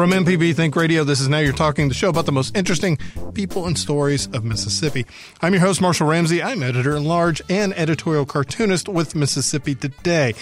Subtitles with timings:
[0.00, 2.96] From MPB Think Radio, this is Now You're Talking, the show about the most interesting
[3.34, 5.04] people and stories of Mississippi.
[5.42, 6.42] I'm your host, Marshall Ramsey.
[6.42, 10.32] I'm editor in large and editorial cartoonist with Mississippi Today.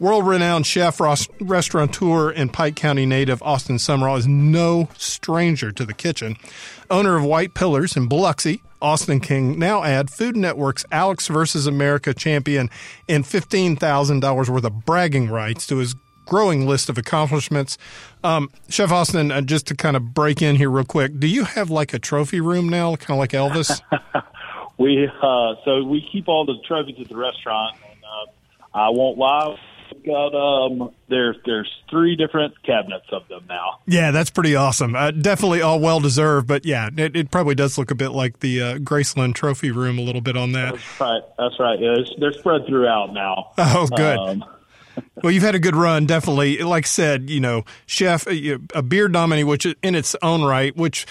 [0.00, 5.92] World renowned chef, restaurateur, and Pike County native Austin Sumrall is no stranger to the
[5.92, 6.38] kitchen.
[6.90, 12.14] Owner of White Pillars in Biloxi, Austin King now add Food Network's Alex versus America
[12.14, 12.70] champion
[13.10, 15.94] and $15,000 worth of bragging rights to his
[16.26, 17.78] growing list of accomplishments.
[18.24, 21.44] Um, Chef Austin, uh, just to kind of break in here real quick, do you
[21.44, 23.80] have like a trophy room now, kind of like Elvis?
[24.78, 29.18] we uh, so we keep all the trophies at the restaurant, and uh, I won't
[29.18, 29.58] lie.
[29.94, 33.80] We've got um, there's there's three different cabinets of them now.
[33.86, 34.94] Yeah, that's pretty awesome.
[34.94, 38.40] Uh, definitely all well deserved, but yeah, it, it, probably does look a bit like
[38.40, 40.74] the uh, Graceland Trophy Room a little bit on that.
[40.74, 41.22] That's right.
[41.38, 41.78] That's right.
[41.78, 43.52] Yeah, they're spread throughout now.
[43.58, 44.16] Oh, good.
[44.16, 44.44] Um,
[45.22, 46.58] well, you've had a good run, definitely.
[46.58, 50.76] Like I said, you know, chef, uh, a Beard nominee, which in its own right,
[50.76, 51.06] which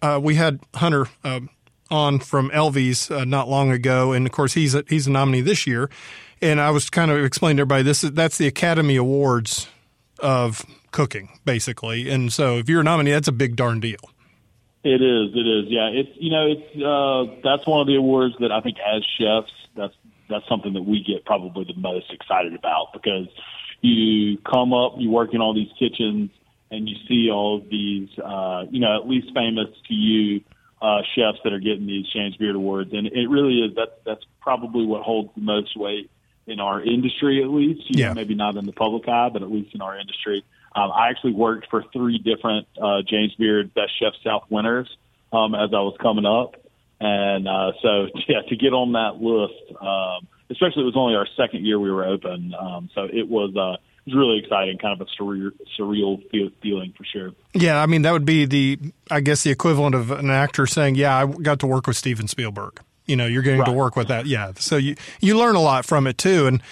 [0.00, 1.40] uh, we had Hunter uh,
[1.90, 5.40] on from Elvie's uh, not long ago, and of course he's a, he's a nominee
[5.40, 5.90] this year.
[6.40, 9.68] And I was kind of explaining to everybody this is that's the Academy Awards
[10.18, 12.10] of cooking, basically.
[12.10, 14.00] And so if you're a nominee, that's a big darn deal.
[14.84, 15.30] It is.
[15.34, 15.64] It is.
[15.68, 15.88] Yeah.
[15.92, 19.52] It's you know it's uh, that's one of the awards that I think as chefs
[20.32, 23.28] that's something that we get probably the most excited about because
[23.80, 26.30] you come up, you work in all these kitchens,
[26.70, 30.40] and you see all of these, uh, you know, at least famous to you
[30.80, 34.24] uh, chefs that are getting these James Beard Awards, and it really is that that's
[34.40, 36.10] probably what holds the most weight
[36.46, 37.82] in our industry, at least.
[37.88, 38.08] You yeah.
[38.08, 40.44] Know, maybe not in the public eye, but at least in our industry.
[40.74, 44.88] Um, I actually worked for three different uh, James Beard Best Chef South winners
[45.32, 46.56] um, as I was coming up,
[46.98, 51.26] and uh, so, yeah, to get on that list, um, especially it was only our
[51.36, 55.00] second year we were open, um, so it was uh, it was really exciting, kind
[55.00, 57.32] of a surreal, surreal feel, feeling for sure.
[57.54, 58.78] Yeah, I mean that would be the,
[59.10, 62.28] I guess, the equivalent of an actor saying, "Yeah, I got to work with Steven
[62.28, 63.66] Spielberg." You know, you're getting right.
[63.66, 64.26] to work with that.
[64.26, 66.62] Yeah, so you you learn a lot from it too, and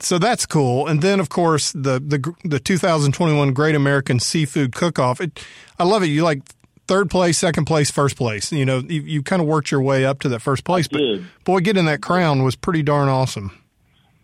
[0.00, 0.86] so that's cool.
[0.88, 5.20] And then, of course, the the the 2021 Great American Seafood Cook Off.
[5.78, 6.06] I love it.
[6.06, 6.42] You like
[6.92, 8.52] third place, second place, first place.
[8.52, 10.86] You know, you, you kind of worked your way up to that first place.
[10.86, 11.26] I but did.
[11.44, 13.58] boy, getting that crown was pretty darn awesome.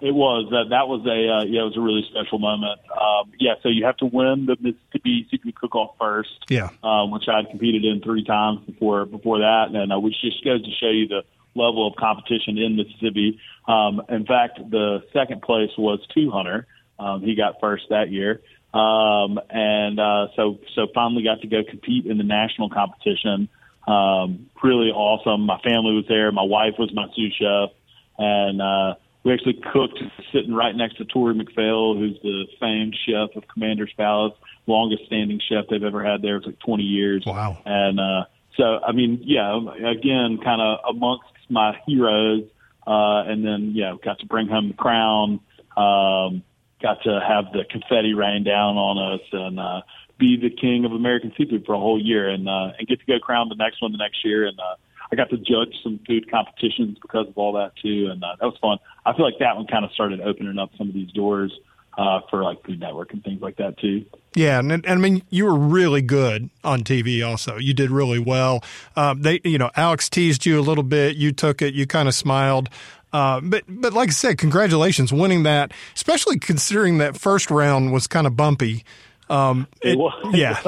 [0.00, 2.78] It was that that was a uh, yeah it was a really special moment.
[2.92, 6.44] Um, yeah, so you have to win the Mississippi Seafood Cook Off first.
[6.48, 10.14] Yeah, um, which I had competed in three times before before that, and uh, which
[10.20, 11.22] just goes to show you the
[11.56, 13.40] level of competition in Mississippi.
[13.66, 16.68] Um, in fact, the second place was Two Hunter.
[16.98, 18.40] Um, he got first that year.
[18.74, 23.48] Um, and uh, so so finally got to go compete in the national competition.
[23.86, 25.46] Um, really awesome.
[25.46, 26.30] My family was there.
[26.30, 27.70] My wife was my sous chef,
[28.18, 28.94] and uh,
[29.24, 29.98] we actually cooked
[30.32, 34.34] sitting right next to Tory McPhail, who's the famed chef of Commander's Palace,
[34.66, 36.36] longest standing chef they've ever had there.
[36.36, 37.24] It's like 20 years.
[37.26, 37.56] Wow.
[37.64, 38.24] And uh,
[38.56, 42.44] so, I mean, yeah, again, kind of amongst my heroes,
[42.86, 45.40] uh, and then yeah, got to bring home the crown.
[45.76, 46.42] Um,
[46.80, 49.82] got to have the confetti rain down on us and uh,
[50.18, 53.06] be the king of American seafood for a whole year and uh, and get to
[53.06, 54.74] go crown the next one the next year and uh,
[55.10, 58.46] I got to judge some food competitions because of all that too and uh, that
[58.46, 58.78] was fun.
[59.04, 61.52] I feel like that one kind of started opening up some of these doors
[61.98, 64.04] uh, for like Food Network and things like that too.
[64.34, 67.26] Yeah, and, and I mean you were really good on TV.
[67.26, 68.62] Also, you did really well.
[68.94, 71.16] Um, they, you know, Alex teased you a little bit.
[71.16, 71.74] You took it.
[71.74, 72.68] You kind of smiled.
[73.12, 78.06] Uh, but but like I said, congratulations winning that, especially considering that first round was
[78.06, 78.84] kind of bumpy.
[79.30, 80.60] Um, it, it was, yeah.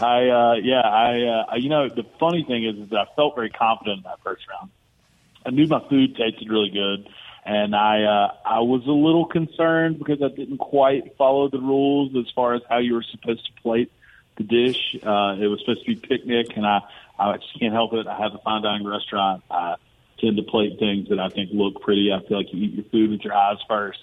[0.00, 3.34] I uh, yeah I uh, you know the funny thing is, is that I felt
[3.34, 4.70] very confident in that first round.
[5.44, 7.08] I knew my food tasted really good,
[7.44, 12.14] and I uh, I was a little concerned because I didn't quite follow the rules
[12.16, 13.90] as far as how you were supposed to plate
[14.36, 14.96] the dish.
[15.02, 16.80] Uh, it was supposed to be picnic, and I
[17.18, 18.06] I just can't help it.
[18.06, 19.42] I have a fine dining restaurant.
[19.50, 19.76] I,
[20.20, 22.10] tend to plate things that I think look pretty.
[22.12, 24.02] I feel like you eat your food with your eyes first.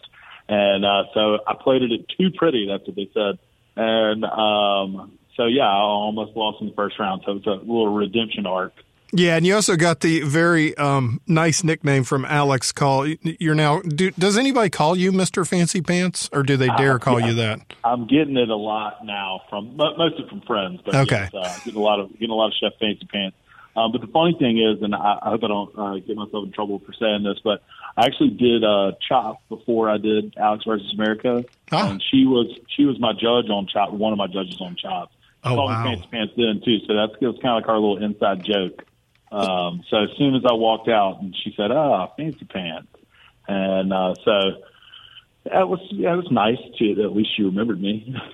[0.49, 2.67] And uh, so I plated it too pretty.
[2.67, 3.37] That's what they said.
[3.75, 7.23] And um, so, yeah, I almost lost in the first round.
[7.25, 8.73] So it's a little redemption arc.
[9.13, 12.73] Yeah, and you also got the very um, nice nickname from Alex.
[12.73, 13.79] Call you're now.
[13.79, 17.27] Do, does anybody call you Mister Fancy Pants, or do they dare uh, call yeah,
[17.27, 17.61] you that?
[17.85, 21.79] I'm getting it a lot now from mostly from friends, but okay, yes, uh, getting
[21.79, 23.37] a lot of getting a lot of Chef Fancy Pants
[23.77, 26.45] Um, but the funny thing is, and I, I hope I don't uh, get myself
[26.45, 27.61] in trouble for saying this, but
[27.95, 31.91] I actually did uh, Chop before I did Alex versus America, Ah.
[31.91, 35.11] and she was she was my judge on Chop, one of my judges on Chop.
[35.43, 35.83] Oh, wow.
[35.83, 38.83] Fancy Pants then too, so that's it was kind of like our little inside joke.
[39.31, 42.87] Um, so as soon as I walked out, and she said, "Ah, Fancy Pants,"
[43.47, 44.63] and uh, so
[45.53, 48.15] that was yeah, it was nice to at least she remembered me.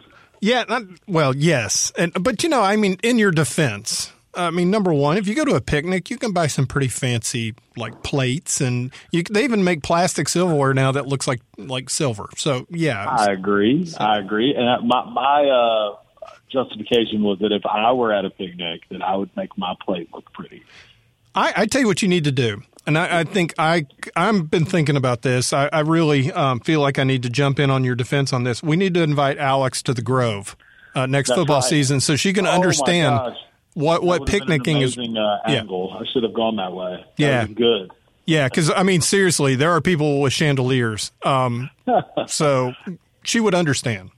[0.46, 4.72] Yeah, not, well, yes, and but you know, I mean, in your defense, I mean,
[4.72, 8.02] number one, if you go to a picnic, you can buy some pretty fancy like
[8.04, 12.30] plates, and you, they even make plastic silverware now that looks like like silver.
[12.38, 13.92] So yeah, I agree.
[14.00, 14.56] I agree.
[14.56, 19.16] And my my uh, justification was that if I were at a picnic, that I
[19.16, 20.64] would make my plate look pretty.
[21.36, 24.52] I, I tell you what you need to do, and I, I think I I've
[24.52, 25.52] been thinking about this.
[25.52, 28.44] I, I really um, feel like I need to jump in on your defense on
[28.44, 28.62] this.
[28.62, 30.56] We need to invite Alex to the Grove
[30.94, 31.64] uh, next That's football right.
[31.70, 33.36] season, so she can Oh, understand.
[33.74, 34.98] What what picnicking is.
[34.98, 35.02] Uh,
[35.48, 35.64] Yeah.
[35.64, 36.98] I should have gone that way.
[36.98, 37.46] That Yeah.
[37.48, 37.92] good.
[38.26, 41.70] Yeah, because I mean, seriously, there are people with chandeliers, um,
[42.28, 42.74] so
[43.24, 44.12] she would understand.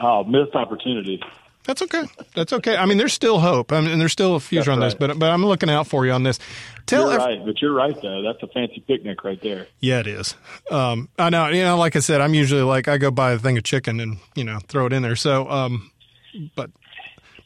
[0.00, 1.22] Oh, missed opportunity.
[1.66, 2.04] That's okay.
[2.34, 2.76] That's okay.
[2.76, 3.72] I mean, there's still hope.
[3.72, 5.00] I mean, there's still a future That's on this, right.
[5.08, 6.38] but but I'm looking out for you on this.
[6.86, 8.22] Tell You're ev- right, but you're right though.
[8.22, 9.66] That's a fancy picnic right there.
[9.80, 10.36] Yeah, it is.
[10.70, 11.48] Um, I know.
[11.48, 13.98] You know, like I said, I'm usually like I go buy a thing of chicken
[14.00, 15.16] and you know throw it in there.
[15.16, 15.90] So, um,
[16.54, 16.70] but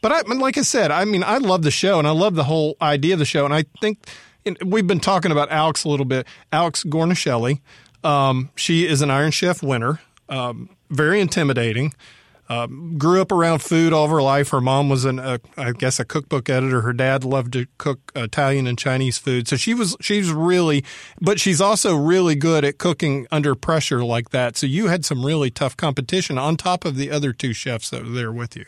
[0.01, 2.45] but I like I said, I mean, I love the show and I love the
[2.45, 4.07] whole idea of the show, and I think
[4.45, 6.27] and we've been talking about Alex a little bit.
[6.51, 7.59] Alex Guarnaschelli,
[8.03, 9.99] um, she is an Iron Chef winner.
[10.27, 11.93] Um, very intimidating.
[12.51, 14.49] Um, grew up around food all of her life.
[14.49, 16.81] Her mom was an, uh, I guess, a cookbook editor.
[16.81, 19.47] Her dad loved to cook Italian and Chinese food.
[19.47, 20.83] So she was, she's really,
[21.21, 24.57] but she's also really good at cooking under pressure like that.
[24.57, 28.03] So you had some really tough competition on top of the other two chefs that
[28.03, 28.65] were there with you.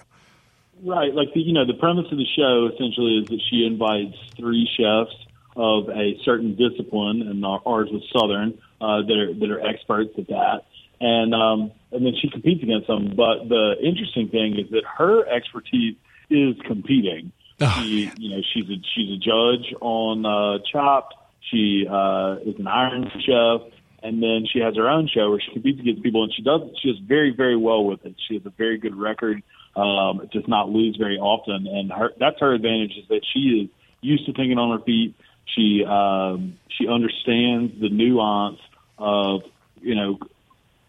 [0.83, 4.17] Right, like the, you know, the premise of the show essentially is that she invites
[4.35, 5.15] three chefs
[5.55, 10.27] of a certain discipline, and ours was Southern, uh, that are that are experts at
[10.27, 10.61] that,
[10.99, 13.13] and um, and then she competes against them.
[13.15, 15.95] But the interesting thing is that her expertise
[16.29, 17.31] is competing.
[17.59, 21.13] Oh, she, you know, she's a she's a judge on uh, Chopped.
[21.51, 23.61] She uh, is an Iron Chef,
[24.01, 26.61] and then she has her own show where she competes against people, and she does
[26.81, 28.15] she does very very well with it.
[28.27, 29.43] She has a very good record,
[29.75, 33.69] um, does not lose very often, and her that's her advantage is that she is
[34.01, 35.15] used to thinking on her feet.
[35.45, 38.59] She um, she understands the nuance
[38.97, 39.41] of
[39.81, 40.19] you know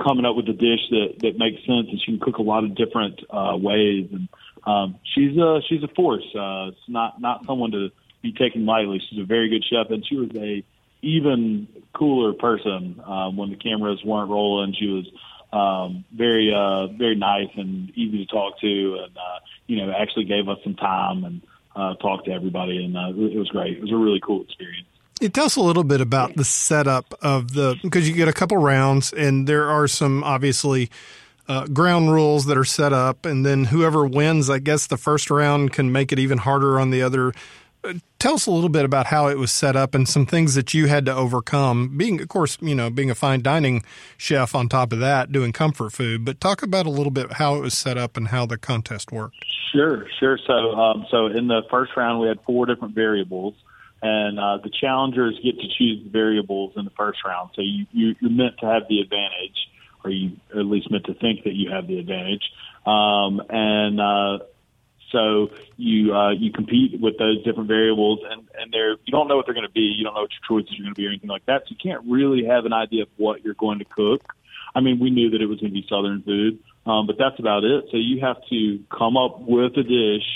[0.02, 2.64] coming up with a dish that that makes sense, and she can cook a lot
[2.64, 4.08] of different uh, ways.
[4.12, 4.28] And
[4.66, 6.26] um, she's a she's a force.
[6.34, 7.90] Uh, it's not not someone to
[8.22, 9.00] be taken lightly.
[9.08, 10.64] She's a very good chef, and she was a
[11.02, 14.74] even cooler person um, when the cameras weren't rolling.
[14.78, 15.06] She was
[15.52, 20.24] um, very uh, very nice and easy to talk to, and uh, you know actually
[20.24, 21.42] gave us some time and
[21.76, 23.76] uh, talked to everybody, and uh, it was great.
[23.78, 24.86] It was a really cool experience.
[25.20, 28.32] You tell us a little bit about the setup of the because you get a
[28.32, 30.90] couple rounds and there are some obviously
[31.48, 35.30] uh, ground rules that are set up, and then whoever wins, I guess the first
[35.30, 37.32] round can make it even harder on the other.
[38.18, 40.72] Tell us a little bit about how it was set up and some things that
[40.72, 41.96] you had to overcome.
[41.96, 43.82] Being, of course, you know, being a fine dining
[44.16, 46.24] chef on top of that, doing comfort food.
[46.24, 49.10] But talk about a little bit how it was set up and how the contest
[49.10, 49.34] worked.
[49.72, 50.38] Sure, sure.
[50.46, 53.54] So, um, so in the first round, we had four different variables,
[54.00, 57.50] and uh, the challengers get to choose the variables in the first round.
[57.54, 59.56] So you, you you're meant to have the advantage,
[60.04, 62.42] or you at least meant to think that you have the advantage.
[62.86, 64.44] Um, and uh,
[65.12, 69.36] so you uh, you compete with those different variables, and and they're you don't know
[69.36, 69.80] what they're going to be.
[69.80, 71.62] You don't know what your choices are going to be, or anything like that.
[71.66, 74.22] So you can't really have an idea of what you're going to cook.
[74.74, 77.38] I mean, we knew that it was going to be Southern food, um, but that's
[77.38, 77.84] about it.
[77.90, 80.26] So you have to come up with a dish,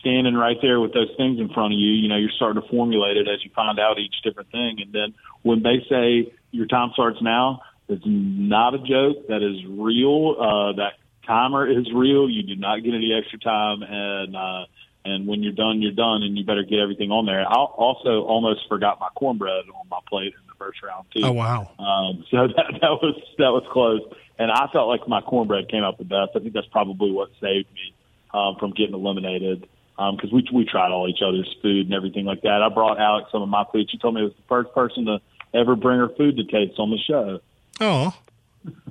[0.00, 1.92] standing right there with those things in front of you.
[1.92, 4.92] You know, you're starting to formulate it as you find out each different thing, and
[4.92, 9.26] then when they say your time starts now, it's not a joke.
[9.28, 10.36] That is real.
[10.38, 10.94] Uh, that
[11.26, 12.28] timer is real.
[12.28, 14.64] You do not get any extra time, and uh,
[15.04, 17.40] and when you're done, you're done, and you better get everything on there.
[17.40, 21.22] I also almost forgot my cornbread on my plate in the first round too.
[21.24, 21.70] Oh wow!
[21.78, 24.02] Um, so that that was that was close,
[24.38, 26.30] and I felt like my cornbread came out the best.
[26.34, 27.94] I think that's probably what saved me
[28.32, 32.42] um, from getting eliminated because we we tried all each other's food and everything like
[32.42, 32.62] that.
[32.62, 33.90] I brought Alex some of my food.
[33.90, 35.20] She told me it was the first person to
[35.52, 37.40] ever bring her food to taste on the show.
[37.80, 38.14] Oh,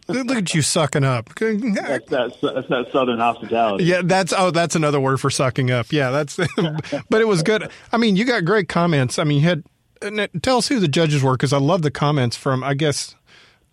[0.07, 1.33] look at you sucking up.
[1.39, 3.85] That's that that's that southern hospitality.
[3.85, 5.91] Yeah, that's oh, that's another word for sucking up.
[5.91, 6.35] Yeah, that's.
[7.09, 7.69] but it was good.
[7.91, 9.17] I mean, you got great comments.
[9.19, 9.63] I mean, you had.
[10.41, 12.63] Tell us who the judges were because I love the comments from.
[12.63, 13.15] I guess.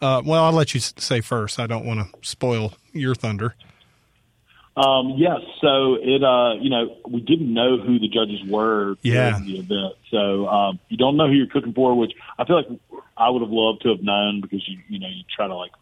[0.01, 1.59] Uh, well, I'll let you say first.
[1.59, 3.55] I don't want to spoil your thunder.
[4.77, 5.41] Um, yes.
[5.61, 9.39] So it, uh, you know, we didn't know who the judges were Yeah.
[9.45, 9.95] the event.
[10.11, 12.69] So um, you don't know who you're cooking for, which I feel like
[13.17, 15.73] I would have loved to have known because you, you know, you try to like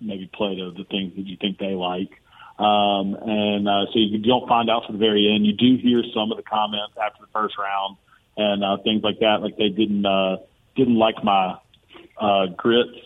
[0.00, 2.10] maybe play to the things that you think they like.
[2.58, 5.44] Um, and uh, so you don't find out to the very end.
[5.44, 7.96] You do hear some of the comments after the first round
[8.36, 9.38] and uh, things like that.
[9.42, 10.38] Like they didn't uh,
[10.74, 11.58] didn't like my
[12.18, 12.96] uh, grits.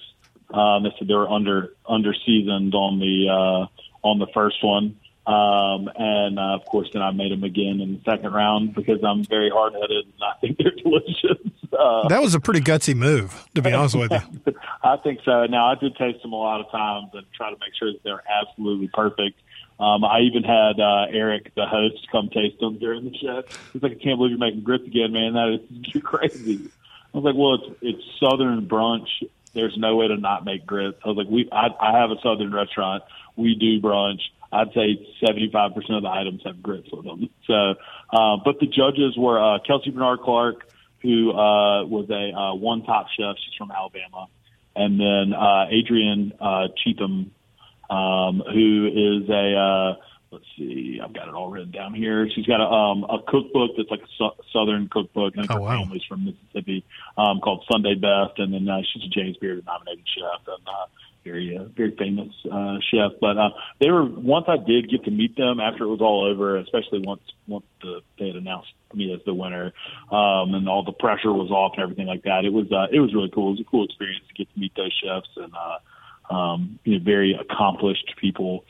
[0.52, 5.00] Um, they said they were under under seasoned on the uh, on the first one.
[5.27, 9.05] Um, and uh, of course, then I made them again in the second round because
[9.05, 11.39] I'm very hard headed and I think they're delicious.
[11.79, 14.55] Uh, That was a pretty gutsy move, to be honest with you.
[14.83, 15.45] I think so.
[15.47, 18.03] Now I did taste them a lot of times and try to make sure that
[18.03, 19.39] they're absolutely perfect.
[19.79, 23.43] Um, I even had uh, Eric, the host, come taste them during the show.
[23.73, 25.33] He's like, "I can't believe you're making grits again, man.
[25.35, 26.69] That is too crazy."
[27.15, 29.07] I was like, "Well, it's it's Southern brunch.
[29.55, 32.21] There's no way to not make grits." I was like, "We, I, I have a
[32.23, 33.05] Southern restaurant.
[33.37, 34.21] We do brunch.
[34.52, 37.75] I'd say 75% of the items have grits with them." So,
[38.12, 40.69] uh, but the judges were uh, Kelsey Barnard Clark,
[41.02, 43.37] who uh, was a uh, won Top Chef.
[43.45, 44.26] She's from Alabama,
[44.76, 47.30] and then uh, Adrienne uh, Cheatham,
[47.88, 48.87] um, who
[49.23, 49.95] is a uh,
[50.33, 52.28] let's see, I've got it all written down here.
[52.35, 55.35] She's got a, um, a cookbook that's like a su- Southern cookbook.
[55.37, 55.83] I think Oh, her wow.
[55.83, 56.85] family's from Mississippi,
[57.19, 60.87] um, called Sunday Best, and then uh, she's a James Beard nominated chef and uh,
[61.25, 63.12] very very famous uh, chef.
[63.21, 63.50] But uh,
[63.81, 67.00] they were once I did get to meet them after it was all over, especially
[67.00, 69.73] once once the, they had announced me as the winner,
[70.11, 72.45] um, and all the pressure was off and everything like that.
[72.45, 73.49] It was uh, it was really cool.
[73.49, 76.99] It was a cool experience to get to meet those chefs and uh, um, you
[76.99, 78.65] know very accomplished people.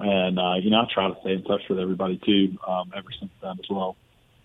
[0.00, 3.08] And uh, you know, I try to stay in touch with everybody too, um, ever
[3.18, 3.96] since then as well.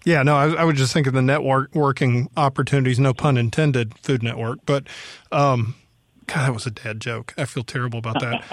[0.06, 4.60] Yeah, no, I, I was just thinking the networking opportunities, no pun intended, Food Network.
[4.66, 4.88] But,
[5.32, 5.76] um,
[6.34, 7.34] God, that was a dad joke.
[7.38, 8.44] I feel terrible about that.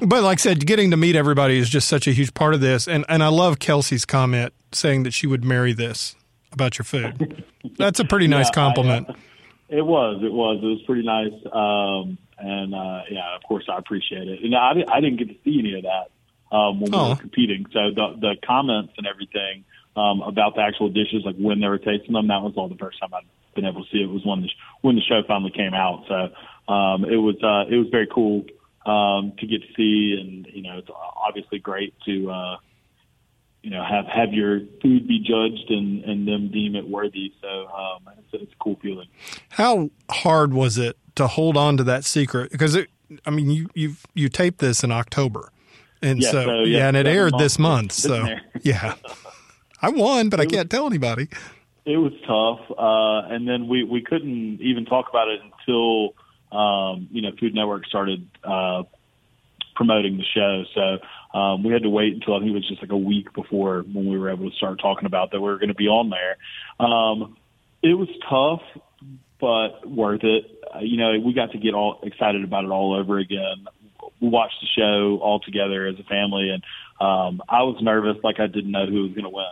[0.06, 2.60] but like I said, getting to meet everybody is just such a huge part of
[2.60, 2.88] this.
[2.88, 6.16] And, and I love Kelsey's comment saying that she would marry this
[6.52, 7.44] about your food.
[7.78, 9.08] That's a pretty nice Yeah, I, uh, compliment.
[9.68, 11.32] It was, it was, it was pretty nice.
[11.52, 14.40] Um, and uh, yeah, of course, I appreciate it.
[14.42, 16.10] And I, I didn't get to see any of that
[16.56, 17.08] um, when we Oh.
[17.10, 17.66] were competing.
[17.72, 19.64] So the the comments and everything
[19.96, 22.76] um, about the actual dishes, like when they were tasting them, that was all the
[22.76, 24.06] first time I'd been able to see it.
[24.10, 24.48] Was when the
[24.82, 26.04] when the show finally came out.
[26.08, 26.28] So
[26.68, 28.44] um, it was uh, it was very cool
[28.86, 32.30] um, to get to see, and you know, it's obviously great to.
[32.30, 32.56] Uh,
[33.62, 37.32] you know, have have your food be judged and and them deem it worthy.
[37.40, 39.08] So um, it's, it's a cool feeling.
[39.48, 42.52] How hard was it to hold on to that secret?
[42.52, 42.90] Because it,
[43.24, 45.50] I mean, you you you taped this in October,
[46.02, 47.92] and Yeah, so, so, yeah, yeah, and it aired this month.
[47.92, 48.26] So
[48.60, 48.96] yeah,
[49.80, 51.28] I won, but I can't tell anybody.
[51.86, 56.14] It was tough, uh, and then we we couldn't even talk about it until
[56.54, 58.84] um, you know Food Network started uh,
[59.74, 60.64] promoting the show.
[60.74, 63.32] So um, we had to wait until I think it was just like a week
[63.32, 65.88] before when we were able to start talking about that we were going to be
[65.88, 66.36] on there.
[66.78, 67.36] Um,
[67.82, 68.62] it was tough,
[69.40, 70.64] but worth it.
[70.74, 73.66] Uh, you know, we got to get all excited about it all over again.
[74.20, 76.62] We watched the show all together as a family, and
[77.00, 79.44] um, I was nervous, like I didn't know who was going to win.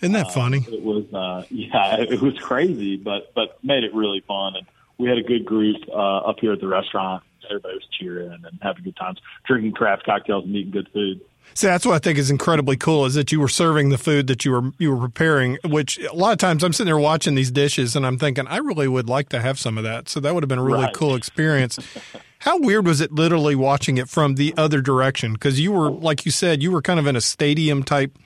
[0.00, 0.64] Isn't that funny?
[0.68, 4.56] It was, uh, yeah, it was crazy, but but made it really fun.
[4.56, 4.66] And
[4.98, 7.22] we had a good group uh, up here at the restaurant.
[7.48, 11.20] Everybody was cheering and having good times, drinking craft cocktails and eating good food.
[11.54, 14.26] See, that's what I think is incredibly cool is that you were serving the food
[14.28, 15.58] that you were you were preparing.
[15.64, 18.56] Which a lot of times I'm sitting there watching these dishes and I'm thinking I
[18.58, 20.08] really would like to have some of that.
[20.08, 20.94] So that would have been a really Right.
[20.94, 21.78] cool experience.
[22.38, 25.34] How weird was it literally watching it from the other direction?
[25.34, 28.16] Because you were, like you said, you were kind of in a stadium type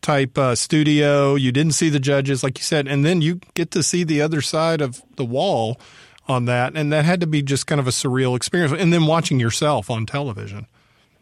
[0.00, 1.34] type uh, studio.
[1.34, 4.20] You didn't see the judges, like you said, and then you get to see the
[4.20, 5.80] other side of the wall
[6.28, 8.72] on that, and that had to be just kind of a surreal experience.
[8.78, 10.66] And then watching yourself on television.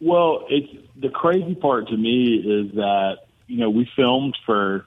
[0.00, 4.85] Well, it's the crazy part to me is that you know we filmed for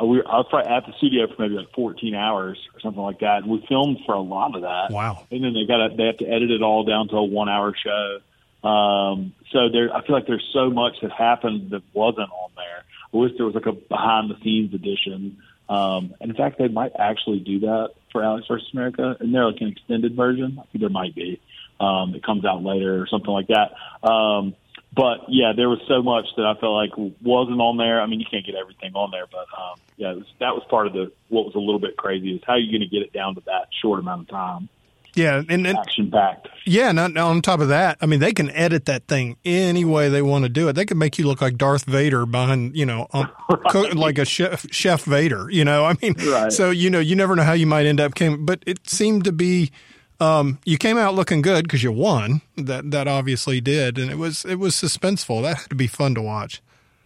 [0.00, 3.02] uh, we I was probably at the studio for maybe like 14 hours or something
[3.02, 4.90] like that, and we filmed for a lot of that.
[4.90, 5.26] Wow.
[5.30, 7.74] And then they got they have to edit it all down to a one hour
[7.74, 8.20] show.
[8.66, 12.84] Um, so there, I feel like there's so much that happened that wasn't on there.
[13.12, 15.38] I wish there was like a behind the scenes edition.
[15.68, 19.46] Um, and in fact, they might actually do that for Alex versus America, and they're
[19.46, 20.58] like an extended version.
[20.60, 21.40] I think there might be.
[21.80, 23.72] Um, it comes out later or something like that.
[24.06, 24.54] Um,
[24.94, 26.90] but yeah, there was so much that I felt like
[27.22, 28.00] wasn't on there.
[28.00, 30.86] I mean, you can't get everything on there, but um, yeah, was, that was part
[30.86, 33.02] of the what was a little bit crazy is how are you going to get
[33.02, 34.68] it down to that short amount of time,
[35.16, 36.48] Yeah, and, and action packed.
[36.64, 39.84] Yeah, and on- on top of that, I mean, they can edit that thing any
[39.84, 40.74] way they want to do it.
[40.74, 43.28] They can make you look like Darth Vader behind, you know, on,
[43.68, 45.48] cook, like a chef, Chef Vader.
[45.50, 46.52] You know, I mean, Right.
[46.52, 48.14] so you know, you never know how you might end up.
[48.14, 49.70] Came, but it seemed to be.
[50.18, 52.40] Um, you came out looking good because you won.
[52.56, 55.42] That that obviously did, and it was it was suspenseful.
[55.42, 56.62] That had to be fun to watch.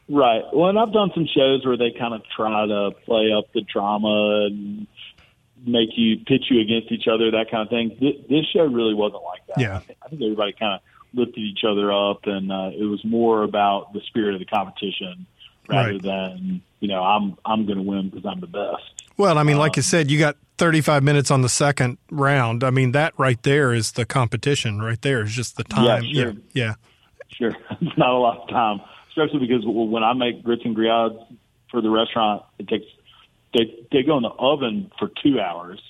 [0.08, 0.42] Right.
[0.52, 3.62] Well, and I've done some shows where they kind of try to play up the
[3.62, 4.86] drama and
[5.66, 7.96] make you pitch you against each other, that kind of thing.
[8.00, 9.58] This, this show really wasn't like that.
[9.60, 9.76] Yeah.
[9.76, 10.80] I think, I think everybody kind of
[11.12, 15.26] lifted each other up, and uh, it was more about the spirit of the competition
[15.68, 16.02] rather Right.
[16.02, 18.82] than you know I'm I'm going to win because I'm the best.
[19.16, 22.64] Well, I mean, like you said, you got 35 minutes on the second round.
[22.64, 24.80] I mean, that right there is the competition.
[24.80, 26.02] Right there is just the time.
[26.04, 26.32] Yeah, sure.
[26.32, 26.64] Yeah.
[26.64, 26.74] Yeah.
[27.36, 31.24] Sure, it's not a lot of time, especially because when I make grits and grillades
[31.70, 32.84] for the restaurant, it takes
[33.54, 35.80] they they go in the oven for two hours.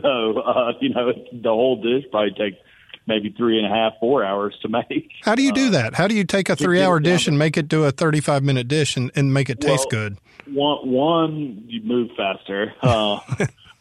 [0.00, 2.58] So uh, you know the whole dish probably takes
[3.06, 5.10] maybe three and a half, four hours to make.
[5.22, 5.94] How do you do that?
[5.94, 8.68] How do you take a three hour dish and make it do a 35 minute
[8.68, 10.18] dish and, and make it taste Well, good?
[10.46, 13.18] One, one you move faster, uh,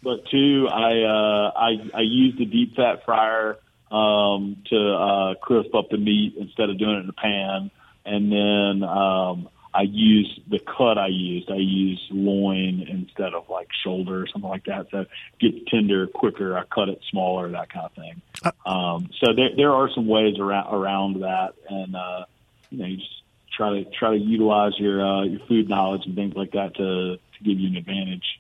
[0.02, 3.58] but two, I uh, I I use the deep fat fryer
[3.92, 7.72] um, to uh, crisp up the meat instead of doing it in a pan,
[8.06, 11.50] and then um, I use the cut I used.
[11.50, 14.88] I use loin instead of like shoulder or something like that.
[14.92, 15.06] So
[15.40, 16.58] get tender quicker.
[16.58, 18.22] I cut it smaller, that kind of thing.
[18.66, 22.26] Um, so there there are some ways around around that, and uh,
[22.70, 23.24] you know you just
[23.56, 27.16] try to try to utilize your uh, your food knowledge and things like that to
[27.16, 28.40] to give you an advantage.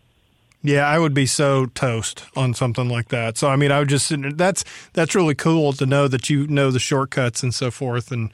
[0.65, 3.37] Yeah, I would be so toast on something like that.
[3.37, 4.63] So I mean, I would just that's
[4.93, 8.11] that's really cool to know that you know the shortcuts and so forth.
[8.11, 8.31] And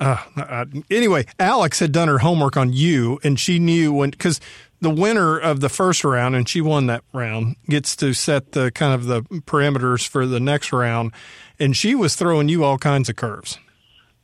[0.00, 4.40] uh, uh, anyway, Alex had done her homework on you, and she knew when because
[4.80, 8.70] the winner of the first round, and she won that round, gets to set the
[8.70, 11.12] kind of the parameters for the next round,
[11.58, 13.58] and she was throwing you all kinds of curves.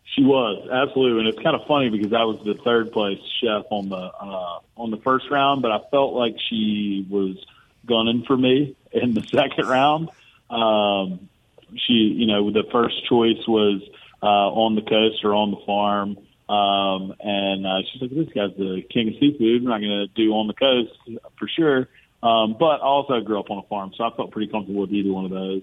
[0.05, 3.65] She was absolutely, and it's kind of funny because I was the third place chef
[3.71, 7.37] on the uh, on the first round, but I felt like she was
[7.85, 10.11] gunning for me in the second round.
[10.51, 11.29] Um,
[11.75, 13.83] she, you know, the first choice was
[14.25, 16.17] uh, on the coast or on the farm,
[16.49, 19.63] um, and uh, she's like, "This guy's the king of seafood.
[19.63, 21.89] We're not going to do on the coast for sure."
[22.23, 24.93] Um, but I also grew up on a farm, so I felt pretty comfortable with
[24.93, 25.63] either one of those.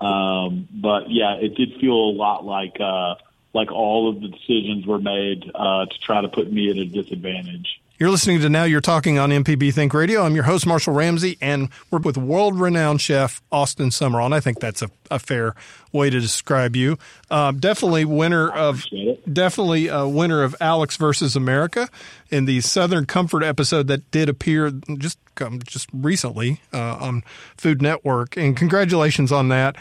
[0.00, 3.14] Um, but yeah, it did feel a lot like uh,
[3.54, 6.84] like all of the decisions were made uh, to try to put me at a
[6.84, 7.80] disadvantage.
[7.96, 10.24] You're listening to Now You're Talking on MPB Think Radio.
[10.24, 14.24] I'm your host, Marshall Ramsey, and we're with world renowned chef Austin Sumrall.
[14.24, 15.54] And I think that's a, a fair
[15.92, 16.98] way to describe you.
[17.30, 18.84] Uh, definitely winner of
[19.32, 21.88] definitely a winner of Alex versus America
[22.30, 27.22] in the Southern Comfort episode that did appear just um, just recently uh, on
[27.56, 28.36] Food Network.
[28.36, 29.76] And congratulations on that.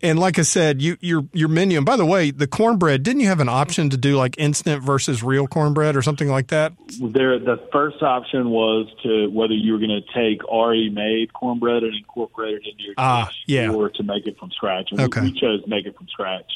[0.00, 1.76] And like I said, you your your menu.
[1.76, 4.80] And by the way, the cornbread didn't you have an option to do like instant
[4.82, 6.72] versus real cornbread or something like that?
[7.00, 11.82] There, the first option was to whether you were going to take already made cornbread
[11.82, 13.70] and incorporate it into your Ah, dish, yeah.
[13.72, 14.90] or to make it from scratch.
[14.92, 15.20] And Okay.
[15.20, 16.46] we, we chose to make it from scratch.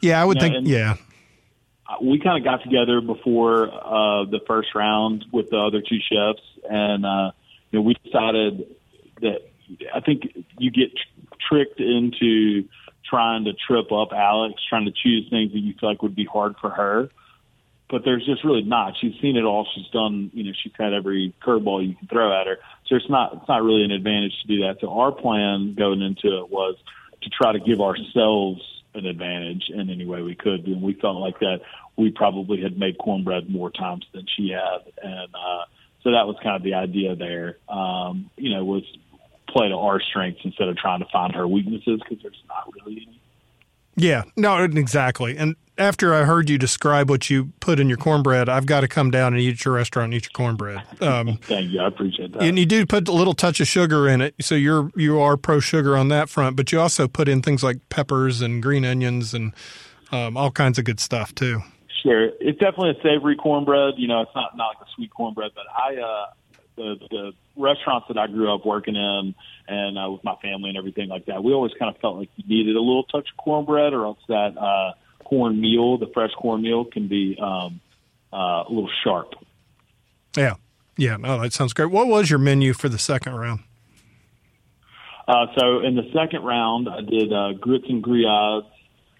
[0.00, 0.68] Yeah, I would think.
[0.68, 0.94] yeah,
[2.00, 6.42] we kind of got together before uh, the first round with the other two chefs,
[6.70, 7.32] and uh,
[7.72, 8.64] you know we decided
[9.22, 9.40] that
[9.92, 10.22] I think
[10.58, 12.68] you get tr- tricked into
[13.12, 16.24] trying to trip up Alex, trying to choose things that you feel like would be
[16.24, 17.10] hard for her.
[17.90, 18.94] But there's just really not.
[18.98, 19.66] She's seen it all.
[19.74, 20.30] She's done.
[20.32, 22.56] You know, she's had every curveball you can throw at her.
[22.86, 23.34] So it's not.
[23.34, 24.78] It's not really an advantage to do that.
[24.80, 26.76] So our plan going into it was
[27.20, 28.62] to try to give ourselves
[28.94, 30.66] an advantage in any way we could.
[30.66, 31.60] And we felt like that
[31.96, 34.90] we probably had made cornbread more times than she had.
[35.02, 35.64] And uh,
[36.02, 38.84] so that was kind of the idea there, um, you know, was
[39.52, 43.06] play to our strengths instead of trying to find her weaknesses because there's not really
[43.06, 43.20] any.
[43.96, 45.36] yeah, no, exactly.
[45.36, 48.88] And after I heard you describe what you put in your cornbread, I've got to
[48.88, 50.82] come down and eat at your restaurant and eat your cornbread.
[51.00, 51.80] Um, Thank you.
[51.80, 52.42] I appreciate that.
[52.42, 55.36] and you do put a little touch of sugar in it, so you're you are
[55.36, 56.56] pro sugar on that front.
[56.56, 59.54] But you also put in things like peppers and green onions and
[60.10, 61.62] um, all kinds of good stuff too.
[62.02, 63.94] Sure, it's definitely a savory cornbread.
[63.96, 66.26] You know, it's not not like a sweet cornbread, but I uh,
[66.76, 69.34] the the restaurants that I grew up working in
[69.68, 72.28] and uh, with my family and everything like that, we always kind of felt like
[72.36, 74.92] you needed a little touch of cornbread, or else that uh,
[75.24, 77.80] cornmeal, the fresh cornmeal, can be um,
[78.32, 79.34] uh, a little sharp.
[80.36, 80.54] Yeah,
[80.96, 81.16] yeah.
[81.16, 81.90] No, that sounds great.
[81.90, 83.60] What was your menu for the second round?
[85.28, 88.66] Uh, so in the second round, I did uh, grits and grillades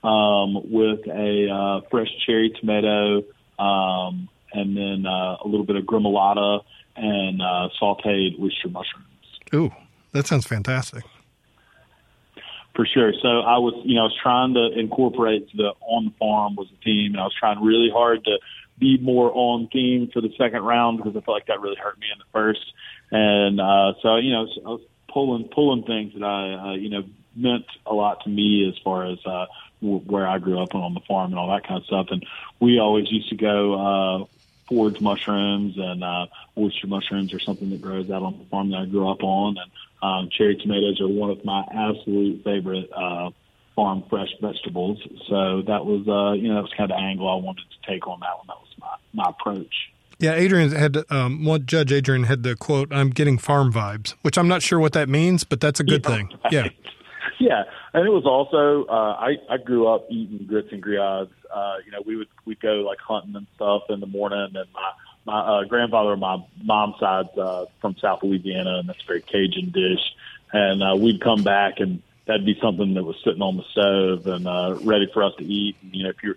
[0.03, 3.23] um, with a uh, fresh cherry tomato,
[3.59, 6.61] um, and then uh, a little bit of gremolata
[6.97, 9.07] and uh, sautéed oyster mushrooms.
[9.55, 9.71] Ooh,
[10.13, 11.05] that sounds fantastic.
[12.75, 13.13] For sure.
[13.21, 16.69] So I was, you know, I was trying to incorporate the on the farm was
[16.73, 18.39] a theme, and I was trying really hard to
[18.79, 21.99] be more on theme for the second round because I felt like that really hurt
[21.99, 22.73] me in the first.
[23.11, 27.05] And uh, so, you know, I was pulling pulling things that I, uh, you know,
[27.37, 29.47] meant a lot to me as far as uh,
[29.81, 32.07] w- where I grew up and on the farm and all that kind of stuff.
[32.11, 32.25] And
[32.59, 34.25] we always used to go uh,
[34.73, 38.79] forage mushrooms and uh, oyster mushrooms are something that grows out on the farm that
[38.79, 39.57] I grew up on.
[39.59, 39.71] And
[40.03, 43.31] um, cherry tomatoes are one of my absolute favorite uh,
[43.77, 44.99] farm fresh vegetables.
[45.29, 47.91] So that was, uh, you know, that was kind of the angle I wanted to
[47.91, 48.47] take on that one.
[48.49, 49.75] That was my, my approach.
[50.19, 54.39] Yeah, Adrienne had um, one Judge Adrienne had the quote, "I'm getting farm vibes," which
[54.39, 56.31] I'm not sure what that means, but that's a good Yeah, thing.
[56.53, 56.69] Yeah,
[57.43, 61.33] Yeah, and it was also uh, I I grew up eating grits and grillades.
[61.53, 64.69] Uh, you know, we would we'd go like hunting and stuff in the morning, and
[64.73, 64.93] my
[65.25, 69.71] my uh, grandfather my mom's side uh, from South Louisiana, and that's a very Cajun
[69.71, 70.15] dish.
[70.53, 74.25] And uh, we'd come back, and that'd be something that was sitting on the stove
[74.29, 75.75] and uh, ready for us to eat.
[75.83, 76.37] And, you know, if you're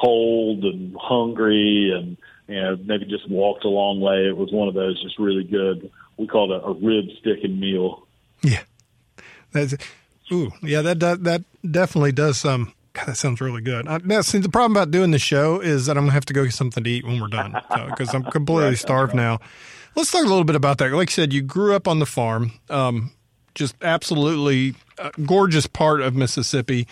[0.00, 2.16] cold and hungry, and
[2.46, 5.42] you know maybe just walked a long way, it was one of those just really
[5.42, 5.90] good.
[6.16, 8.06] We called it a rib sticking meal.
[8.42, 8.62] yeah.
[9.52, 9.74] That's
[10.32, 10.82] ooh, yeah.
[10.82, 12.44] That does, that definitely does.
[12.44, 13.86] Um, God, that sounds really good.
[13.86, 16.32] I, now, see, the problem about doing the show is that I'm gonna have to
[16.32, 17.56] go get something to eat when we're done
[17.88, 19.38] because I'm completely Right, starved now.
[19.96, 20.92] Let's talk a little bit about that.
[20.92, 22.52] Like you said, you grew up on the farm.
[22.68, 23.12] Um,
[23.54, 26.86] just absolutely uh, gorgeous part of Mississippi,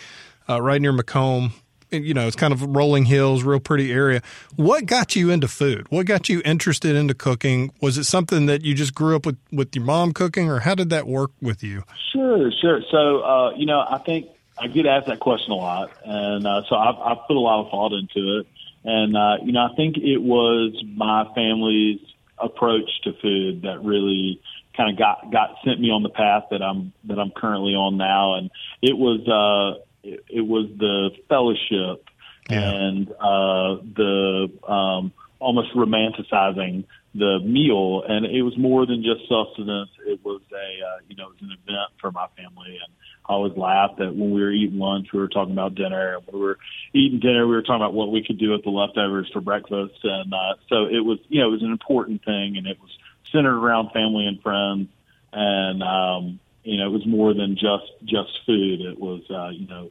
[0.49, 1.53] uh, right near McComb.
[1.91, 4.23] You know, it's kind of rolling hills, real pretty area.
[4.57, 5.87] What got you into food?
[5.91, 7.73] What got you interested into cooking?
[7.81, 10.75] Was it something that you just grew up with with your mom cooking, or how
[10.75, 11.85] did that work with you?
[12.13, 12.81] Sure, sure.
[12.91, 16.63] So, uh, you know, I think I get asked that question a lot, and uh,
[16.69, 18.47] so I've, I've put a lot of thought into it.
[18.85, 22.01] And uh, you know, I think it was my family's
[22.39, 24.41] approach to food that really
[24.77, 27.97] kind of got got sent me on the path that I'm that I'm currently on
[27.97, 28.37] now.
[28.37, 32.09] And it was uh, it, it was the fellowship
[32.51, 32.71] Yeah.
[32.71, 36.85] and uh, the um, almost romanticizing
[37.15, 39.91] the meal, and it was more than just sustenance.
[40.07, 42.93] It was a uh, you know it was an event for my family, and
[43.29, 46.27] I always laughed that when we were eating lunch, we were talking about dinner, and
[46.27, 46.59] when we were
[46.93, 49.99] eating dinner, we were talking about what we could do with the leftovers for breakfast,
[50.05, 52.91] and uh, so it was you know it was an important thing, and it was
[53.33, 54.89] centered around family and friends,
[55.33, 58.81] and um, you know it was more than just just food.
[58.81, 59.91] It was uh, you know.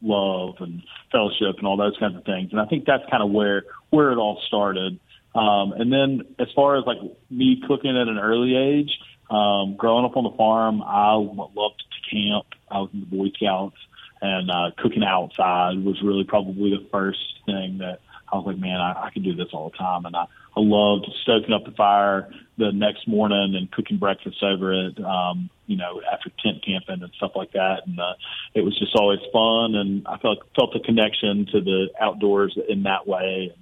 [0.00, 2.52] Love and fellowship and all those kinds of things.
[2.52, 5.00] And I think that's kind of where where it all started.
[5.34, 6.98] Um, and then as far as like
[7.30, 8.90] me cooking at an early age,
[9.28, 12.46] um, growing up on the farm, I loved to camp.
[12.70, 13.76] I was in the Boy Scouts,
[14.22, 17.98] and uh, cooking outside was really probably the first thing that
[18.32, 20.04] I was like, man, I, I could do this all the time.
[20.04, 20.24] And I,
[20.56, 25.48] I loved stoking up the fire the next morning and cooking breakfast over it, um,
[25.66, 27.86] you know, after tent camping and stuff like that.
[27.86, 28.14] And uh,
[28.54, 29.74] it was just always fun.
[29.74, 33.54] And I felt, felt a connection to the outdoors in that way.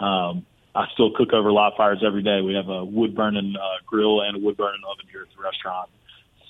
[0.00, 2.40] Um, I still cook over live fires every day.
[2.40, 5.42] We have a wood burning uh, grill and a wood burning oven here at the
[5.42, 5.90] restaurant.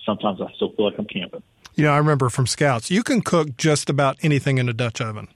[0.05, 1.43] Sometimes I still feel like I'm camping.
[1.75, 5.01] You know, I remember from Scouts, you can cook just about anything in a Dutch
[5.01, 5.29] oven.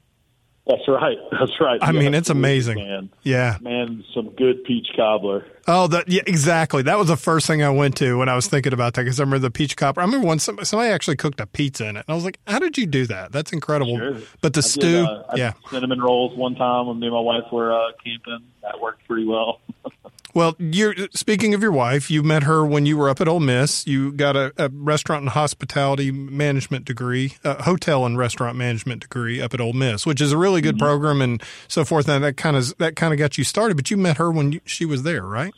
[0.66, 1.18] That's right.
[1.33, 1.81] That's right.
[1.83, 2.79] I mean, it's amazing.
[2.79, 3.11] man.
[3.22, 3.59] Yeah.
[3.61, 5.44] Man, some good peach cobbler.
[5.66, 6.83] Oh, that yeah, exactly.
[6.83, 9.18] That was the first thing I went to when I was thinking about that because
[9.18, 10.03] I remember the peach cobbler.
[10.03, 12.38] I remember when somebody, somebody actually cooked a pizza in it, and I was like,
[12.46, 13.33] "How did you do that?
[13.33, 14.16] That's incredible." Sure.
[14.40, 15.53] But the I did, stew, uh, I yeah.
[15.53, 18.46] did cinnamon rolls one time when me and my wife were uh, camping.
[18.62, 19.61] That worked pretty well.
[20.35, 22.11] Well, you're speaking of your wife.
[22.11, 23.87] You met her when you were up at Ole Miss.
[23.87, 29.42] You got a, a restaurant and hospitality management degree, a hotel and restaurant management degree
[29.42, 32.09] up at Ole Miss, which is a really good program and so forth.
[32.09, 33.77] And that kind of that kind of got you started.
[33.77, 35.53] But you met her when you, she was there, right?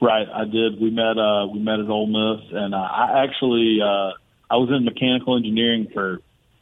[0.00, 0.80] Right, I did.
[0.80, 1.18] We met.
[1.18, 4.12] Uh, we met at Ole Miss, and uh, I actually uh,
[4.48, 6.18] I was in mechanical engineering for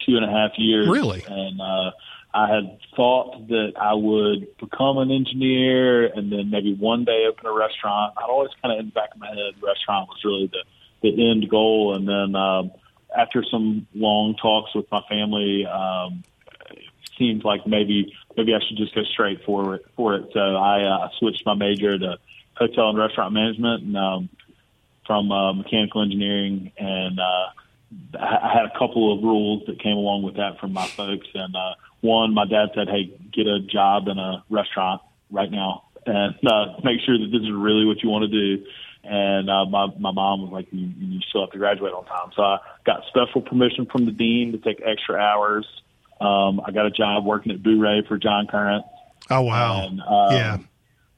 [0.06, 0.88] two and a half years.
[0.88, 1.24] Really?
[1.26, 1.90] and uh,
[2.34, 7.46] I had thought that I would become an engineer, and then maybe one day open
[7.46, 8.14] a restaurant.
[8.16, 10.64] I'd always kind of in the back of my head, restaurant was really the
[11.02, 11.94] the end goal.
[11.94, 12.72] And then um,
[13.16, 16.24] after some long talks with my family, um,
[16.70, 19.84] it seemed like maybe maybe I should just go straight for it.
[19.94, 22.18] For it, so I uh, switched my major to
[22.56, 24.28] hotel and restaurant management and um,
[25.06, 27.46] from uh, mechanical engineering and uh,
[28.18, 31.54] I had a couple of rules that came along with that from my folks and
[31.54, 36.34] uh, one my dad said hey get a job in a restaurant right now and
[36.46, 38.64] uh, make sure that this is really what you want to do.
[39.02, 42.30] And uh, my my mom was like you, you still have to graduate on time.
[42.34, 45.66] So I got special permission from the dean to take extra hours.
[46.20, 48.86] Um, I got a job working at Bouré for John Currence.
[49.30, 50.58] Oh wow, and, um, yeah.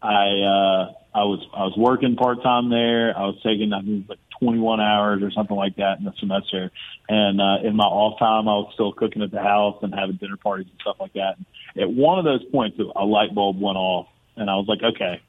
[0.03, 3.16] I uh, I was I was working part time there.
[3.16, 6.70] I was taking I was like 21 hours or something like that in the semester.
[7.09, 10.16] And uh, in my off time, I was still cooking at the house and having
[10.16, 11.37] dinner parties and stuff like that.
[11.37, 14.83] And at one of those points, a light bulb went off, and I was like,
[14.83, 15.20] okay,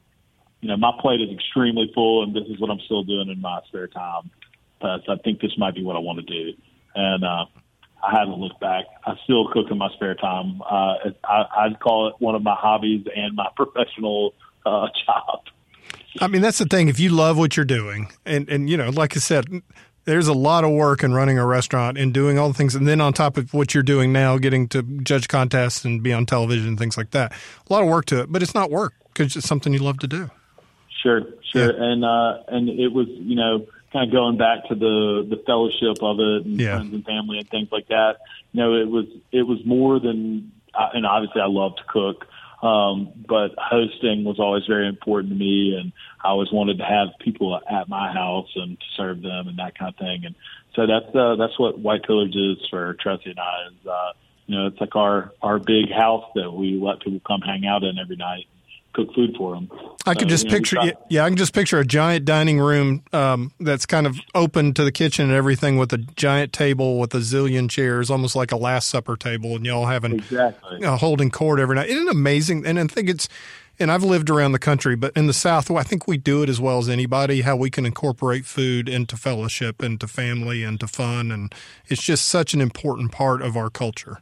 [0.61, 3.41] you know, my plate is extremely full, and this is what I'm still doing in
[3.41, 4.31] my spare time.
[4.81, 6.57] Uh, so I think this might be what I want to do.
[6.95, 7.45] And uh,
[8.03, 8.85] I haven't looked back.
[9.05, 10.61] I still cook in my spare time.
[10.61, 14.33] Uh, I, I'd call it one of my hobbies and my professional
[14.65, 15.41] uh, job.
[16.19, 16.87] I mean, that's the thing.
[16.87, 19.45] If you love what you're doing, and and you know, like I said,
[20.05, 22.87] there's a lot of work in running a restaurant and doing all the things, and
[22.87, 26.25] then on top of what you're doing now, getting to judge contests and be on
[26.25, 27.33] television and things like that,
[27.69, 28.31] a lot of work to it.
[28.31, 30.29] But it's not work because it's something you love to do.
[31.03, 31.83] Sure, sure, yeah.
[31.83, 36.01] and uh, and it was you know kind of going back to the the fellowship
[36.01, 36.77] of it and yeah.
[36.77, 38.17] friends and family and things like that.
[38.53, 42.25] You know, it was it was more than, and obviously I love to cook
[42.61, 45.91] um, but hosting was always very important to me, and
[46.23, 49.77] I always wanted to have people at my house and to serve them and that
[49.77, 50.25] kind of thing.
[50.25, 50.35] And
[50.75, 53.67] so that's uh, that's what White Pillars is for Tressie and I.
[53.67, 54.11] Is uh,
[54.47, 57.83] you know, it's like our our big house that we let people come hang out
[57.83, 58.47] in every night
[58.93, 59.69] cook food for them.
[60.05, 60.77] I could just you know, picture,
[61.09, 64.83] yeah, I can just picture a giant dining room um, that's kind of open to
[64.83, 68.57] the kitchen and everything, with a giant table with a zillion chairs, almost like a
[68.57, 71.89] Last Supper table, and y'all having exactly uh, holding court every night.
[71.89, 72.65] Isn't it amazing?
[72.65, 73.27] And I think it's.
[73.79, 76.49] And I've lived around the country, but in the South, I think we do it
[76.49, 77.41] as well as anybody.
[77.41, 81.53] How we can incorporate food into fellowship, into family, into fun, and
[81.87, 84.19] it's just such an important part of our culture.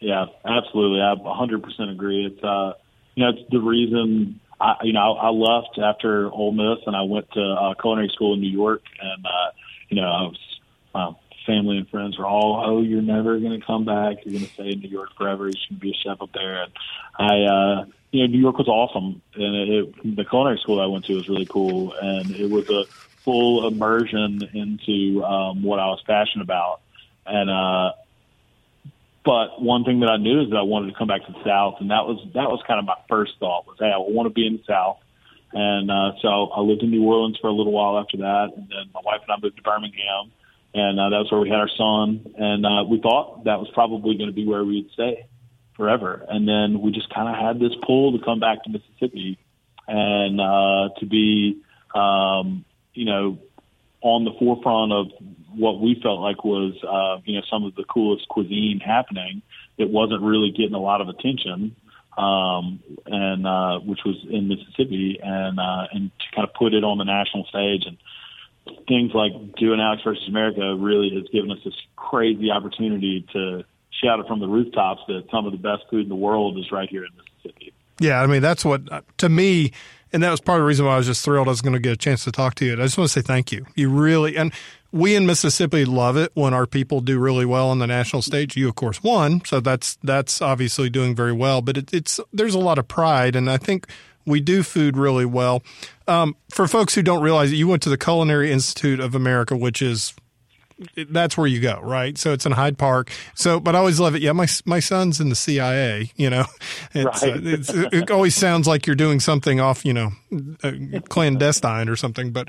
[0.00, 1.00] Yeah, absolutely.
[1.00, 2.26] I 100% agree.
[2.26, 2.72] It's uh,
[3.14, 6.94] you know, it's the reason I, you know, I, I left after Ole Miss and
[6.94, 9.50] I went to uh, culinary school in New York, and uh,
[9.88, 10.60] you know, I was
[10.94, 11.12] uh,
[11.46, 14.18] family and friends were all, oh, you're never going to come back.
[14.24, 15.46] You're going to stay in New York forever.
[15.46, 16.62] You should be a chef up there.
[16.62, 16.72] And
[17.18, 20.86] I, uh, you know, New York was awesome, and it, it, the culinary school I
[20.86, 22.84] went to was really cool, and it was a
[23.22, 26.80] full immersion into um, what I was passionate about.
[27.26, 27.92] And uh,
[29.30, 31.38] but one thing that I knew is that I wanted to come back to the
[31.46, 34.26] South, and that was that was kind of my first thought was, hey, I want
[34.26, 34.98] to be in the South.
[35.52, 38.66] And uh, so I lived in New Orleans for a little while after that, and
[38.66, 40.32] then my wife and I moved to Birmingham,
[40.74, 42.26] and uh, that was where we had our son.
[42.36, 45.28] And uh, we thought that was probably going to be where we'd stay
[45.76, 46.26] forever.
[46.28, 49.38] And then we just kind of had this pull to come back to Mississippi
[49.86, 51.62] and uh, to be,
[51.94, 52.64] um,
[52.94, 53.38] you know,
[54.02, 55.06] on the forefront of
[55.54, 59.42] what we felt like was, uh, you know, some of the coolest cuisine happening.
[59.78, 61.76] It wasn't really getting a lot of attention,
[62.16, 66.84] um, and uh, which was in Mississippi, and uh, and to kind of put it
[66.84, 67.96] on the national stage and
[68.86, 73.64] things like doing Alex versus America really has given us this crazy opportunity to
[74.02, 76.70] shout it from the rooftops that some of the best food in the world is
[76.70, 77.72] right here in Mississippi.
[77.98, 78.82] Yeah, I mean that's what
[79.18, 79.72] to me
[80.12, 81.74] and that was part of the reason why I was just thrilled I was going
[81.74, 82.72] to get a chance to talk to you.
[82.74, 83.66] I just want to say thank you.
[83.74, 84.52] You really, and
[84.92, 88.56] we in Mississippi love it when our people do really well on the national stage.
[88.56, 91.62] You, of course, won, so that's that's obviously doing very well.
[91.62, 93.86] But it, it's there's a lot of pride, and I think
[94.26, 95.62] we do food really well.
[96.08, 99.56] Um, for folks who don't realize it, you went to the Culinary Institute of America,
[99.56, 100.14] which is
[101.08, 102.16] that's where you go, right?
[102.16, 103.10] So it's in Hyde Park.
[103.34, 104.22] So, but I always love it.
[104.22, 106.10] Yeah, my my son's in the CIA.
[106.16, 106.44] You know,
[106.94, 107.34] it's, right.
[107.34, 110.10] uh, it's, it always sounds like you're doing something off, you know,
[110.62, 110.72] uh,
[111.08, 112.32] clandestine or something.
[112.32, 112.48] But,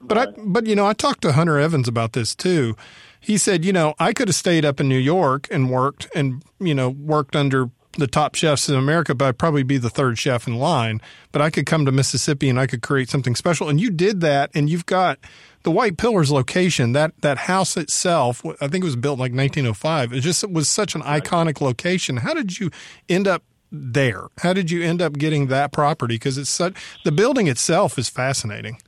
[0.00, 0.28] but right.
[0.28, 2.76] I, but you know, I talked to Hunter Evans about this too.
[3.20, 6.42] He said, you know, I could have stayed up in New York and worked and
[6.60, 10.18] you know worked under the top chefs in America, but I'd probably be the third
[10.18, 11.00] chef in line.
[11.30, 13.68] But I could come to Mississippi and I could create something special.
[13.68, 15.18] And you did that, and you've got
[15.62, 19.32] the White Pillars location, that that house itself, I think it was built in like
[19.32, 20.12] 1905.
[20.12, 22.18] It just was such an iconic location.
[22.18, 22.70] How did you
[23.08, 24.28] end up there?
[24.38, 26.16] How did you end up getting that property?
[26.16, 28.78] Because it's such the building itself is fascinating.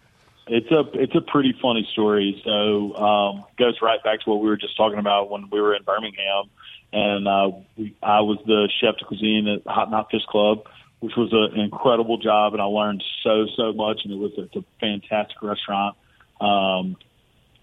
[0.46, 2.40] It's a it's a pretty funny story.
[2.44, 5.74] So um, goes right back to what we were just talking about when we were
[5.74, 6.50] in Birmingham,
[6.92, 10.64] and uh, we, I was the chef de cuisine at Hot and Hot Fish Club,
[11.00, 14.32] which was a, an incredible job, and I learned so so much, and it was
[14.36, 15.96] a, a fantastic restaurant.
[16.40, 16.96] Um,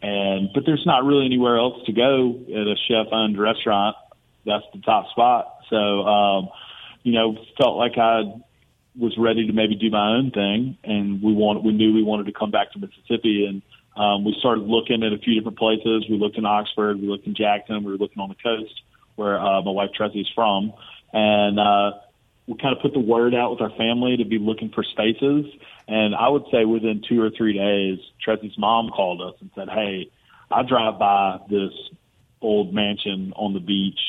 [0.02, 3.96] and but there's not really anywhere else to go at a chef-owned restaurant.
[4.46, 5.58] That's the top spot.
[5.70, 6.50] So, um,
[7.04, 8.24] you know, felt like I
[8.98, 12.26] was ready to maybe do my own thing, and we want we knew we wanted
[12.26, 13.62] to come back to Mississippi, and
[13.96, 16.06] um, we started looking at a few different places.
[16.10, 18.82] We looked in Oxford, we looked in Jackson, we were looking on the coast
[19.16, 20.74] where uh, my wife Tressie is from,
[21.14, 21.92] and uh,
[22.52, 25.46] we kind of put the word out with our family to be looking for spaces.
[25.88, 29.70] And I would say within two or three days, Tressie's mom called us and said,
[29.70, 30.12] Hey,
[30.52, 31.72] I drive by this
[32.42, 34.00] old mansion on the beach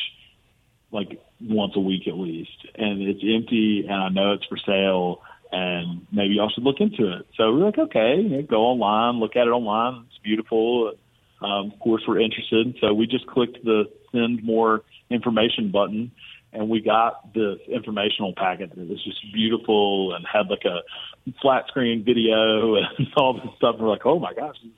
[0.90, 2.66] like once a week at least.
[2.74, 7.12] And it's empty and I know it's for sale and maybe y'all should look into
[7.12, 7.26] it.
[7.36, 10.06] So we're like, okay, go online, look at it online.
[10.08, 10.94] It's beautiful.
[11.40, 12.76] Um, of course, we're interested.
[12.80, 16.10] So we just clicked the send more information button
[16.52, 20.82] and we got this informational packet that was just beautiful and had like a
[21.40, 23.76] flat screen video and all this stuff.
[23.76, 24.70] And we're like, oh my gosh, is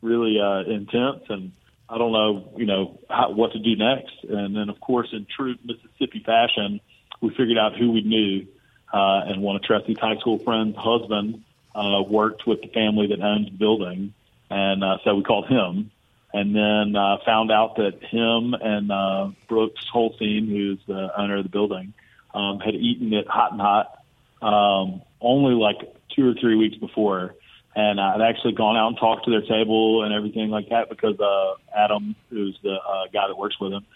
[0.00, 1.52] really uh, intense, and
[1.88, 4.12] I don't know, you know, how, what to do next.
[4.28, 6.80] And then, of course, in true Mississippi fashion,
[7.20, 8.46] we figured out who we knew
[8.92, 11.42] uh, and one of Tressy's high school friends' husband
[11.74, 14.14] uh, worked with the family that owns the building,
[14.50, 15.90] and uh, so we called him.
[16.32, 21.44] And then uh, found out that him and uh, Brooks Holstein, who's the owner of
[21.44, 21.94] the building,
[22.34, 23.98] um, had eaten it Hot and Hot
[24.42, 25.76] um, only like
[26.14, 27.34] two or three weeks before.
[27.74, 31.18] And I'd actually gone out and talked to their table and everything like that because
[31.20, 33.86] uh, Adam, who's the uh, guy that works with him,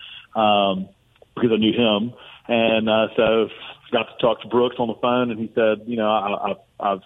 [0.41, 0.89] um,
[1.35, 2.13] because I knew him.
[2.49, 3.49] And uh, so
[3.91, 6.93] got to talk to Brooks on the phone, and he said, you know, I, I,
[6.93, 7.03] I've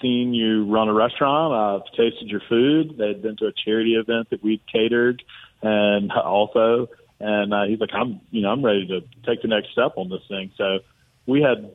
[0.00, 1.54] seen you run a restaurant.
[1.54, 2.96] I've tasted your food.
[2.98, 5.22] They'd been to a charity event that we'd catered,
[5.62, 9.72] and also, and uh, he's like, I'm, you know, I'm ready to take the next
[9.72, 10.52] step on this thing.
[10.56, 10.80] So
[11.26, 11.70] we had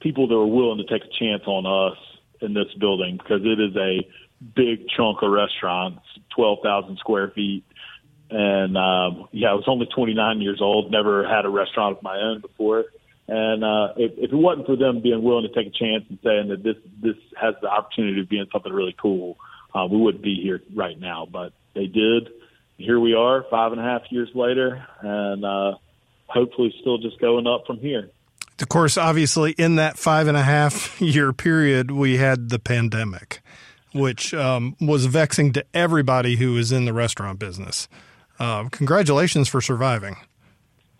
[0.00, 1.98] people that were willing to take a chance on us
[2.40, 4.06] in this building because it is a
[4.54, 5.98] big chunk of restaurant,
[6.34, 7.64] twelve thousand square feet.
[8.30, 12.18] And um, yeah, I was only 29 years old, never had a restaurant of my
[12.18, 12.84] own before.
[13.26, 16.18] And uh, if, if it wasn't for them being willing to take a chance and
[16.22, 19.38] saying that this this has the opportunity of being something really cool,
[19.74, 21.26] uh, we wouldn't be here right now.
[21.30, 22.28] But they did.
[22.76, 25.74] Here we are, five and a half years later, and uh,
[26.26, 28.10] hopefully still just going up from here.
[28.60, 33.40] Of course, obviously, in that five and a half year period, we had the pandemic,
[33.94, 37.88] which um, was vexing to everybody who was in the restaurant business.
[38.38, 40.16] Uh, congratulations for surviving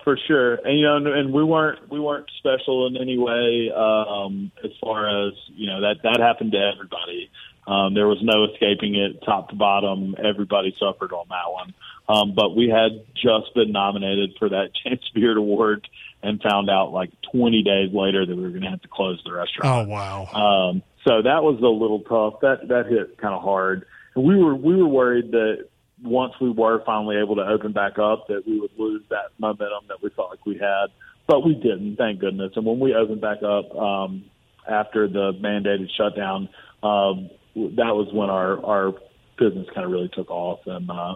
[0.05, 0.55] for sure.
[0.55, 5.27] And you know, and we weren't we weren't special in any way um, as far
[5.27, 7.31] as you know that that happened to everybody.
[7.67, 10.14] Um, there was no escaping it, top to bottom.
[10.23, 11.75] Everybody suffered on that one.
[12.07, 15.88] Um, but we had just been nominated for that James Beard Award
[16.23, 19.21] and found out like 20 days later that we were going to have to close
[19.25, 19.88] the restaurant.
[19.88, 20.27] Oh wow!
[20.27, 22.40] Um, so that was a little tough.
[22.40, 23.87] That that hit kind of hard.
[24.14, 25.69] And we were we were worried that
[26.05, 29.85] once we were finally able to open back up, that we would lose that momentum
[29.88, 30.87] that we felt like we had.
[31.27, 32.53] But we didn't, thank goodness.
[32.55, 34.25] And when we opened back up um,
[34.69, 36.51] after the mandated shutdown,
[36.83, 38.93] um, that was when our our
[39.38, 41.14] business kind of really took off, and uh,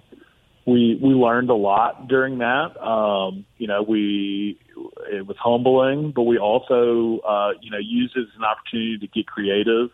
[0.66, 2.80] we we learned a lot during that.
[2.80, 4.58] Um, you know, we
[5.12, 9.06] it was humbling, but we also uh, you know used it as an opportunity to
[9.08, 9.90] get creative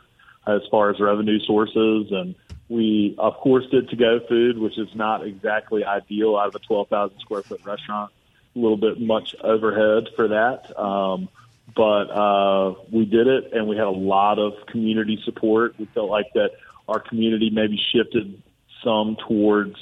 [0.47, 2.35] as far as revenue sources and
[2.75, 6.59] we, of course, did to go food, which is not exactly ideal out of a
[6.59, 8.13] 12,000 square foot restaurant.
[8.57, 10.79] A little bit much overhead for that.
[10.79, 11.29] Um,
[11.75, 15.79] but uh, we did it, and we had a lot of community support.
[15.79, 16.51] We felt like that
[16.89, 18.43] our community maybe shifted
[18.83, 19.77] some towards,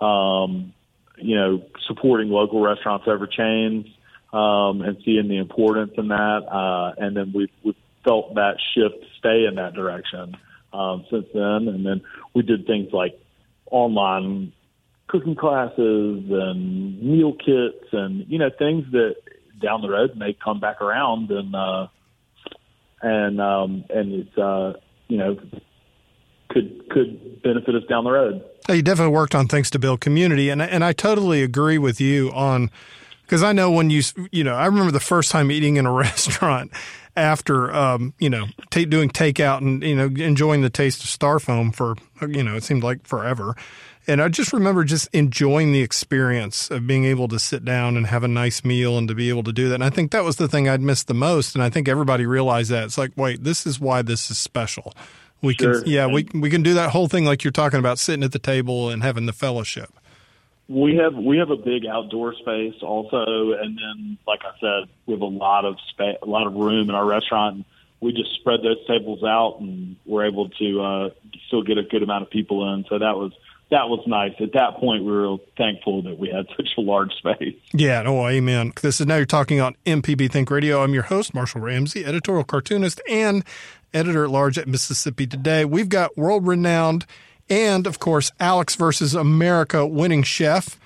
[0.00, 0.72] um,
[1.18, 3.86] you know, supporting local restaurants over chains
[4.32, 6.46] um, and seeing the importance in that.
[6.50, 10.36] Uh, and then we we felt that shift stay in that direction
[10.72, 11.68] um, since then.
[11.68, 12.02] And then
[12.34, 13.18] we did things like
[13.70, 14.52] online
[15.08, 19.14] cooking classes and meal kits and you know things that
[19.62, 21.86] down the road may come back around and uh,
[23.02, 24.72] and um, and it's uh,
[25.08, 25.36] you know
[26.48, 28.44] could could benefit us down the road.
[28.68, 32.30] You definitely worked on things to build community, and and I totally agree with you
[32.32, 32.70] on
[33.22, 34.02] because I know when you
[34.32, 36.72] you know I remember the first time eating in a restaurant
[37.16, 41.74] after um, you know t- doing takeout and you know enjoying the taste of styrofoam
[41.74, 43.56] for you know it seemed like forever.
[44.08, 48.06] And I just remember just enjoying the experience of being able to sit down and
[48.06, 49.76] have a nice meal and to be able to do that.
[49.76, 51.56] And I think that was the thing I'd missed the most.
[51.56, 52.84] And I think everybody realized that.
[52.84, 54.94] It's like, wait, this is why this is special.
[55.42, 55.82] We sure.
[55.82, 58.32] can, yeah, we we can do that whole thing like you're talking about, sitting at
[58.32, 59.90] the table and having the fellowship.
[60.68, 65.14] We have we have a big outdoor space also, and then like I said, we
[65.14, 67.64] have a lot of space, a lot of room in our restaurant.
[68.00, 71.10] We just spread those tables out, and we're able to uh,
[71.46, 72.84] still get a good amount of people in.
[72.88, 73.32] So that was
[73.70, 74.32] that was nice.
[74.40, 77.56] At that point, we were thankful that we had such a large space.
[77.72, 78.72] Yeah, oh, amen.
[78.80, 80.82] This is now you're talking on MPB Think Radio.
[80.82, 83.44] I'm your host, Marshall Ramsey, editorial cartoonist and
[83.92, 85.64] editor at large at Mississippi Today.
[85.64, 87.06] We've got world renowned
[87.48, 90.78] and of course Alex versus America winning chef,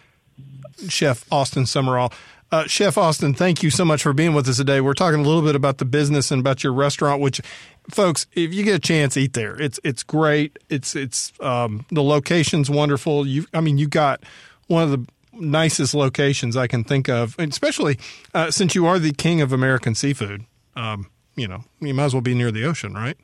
[0.88, 2.12] Chef Austin Sumrall.
[2.52, 4.80] Uh, chef Austin, thank you so much for being with us today.
[4.80, 7.40] We're talking a little bit about the business and about your restaurant, which,
[7.90, 9.60] folks, if you get a chance, eat there.
[9.60, 10.58] It's it's great.
[10.68, 13.24] It's it's um, the location's wonderful.
[13.24, 14.24] You, I mean, you got
[14.66, 17.98] one of the nicest locations I can think of, especially
[18.34, 20.44] uh, since you are the king of American seafood.
[20.74, 23.16] Um, you know, you might as well be near the ocean, right?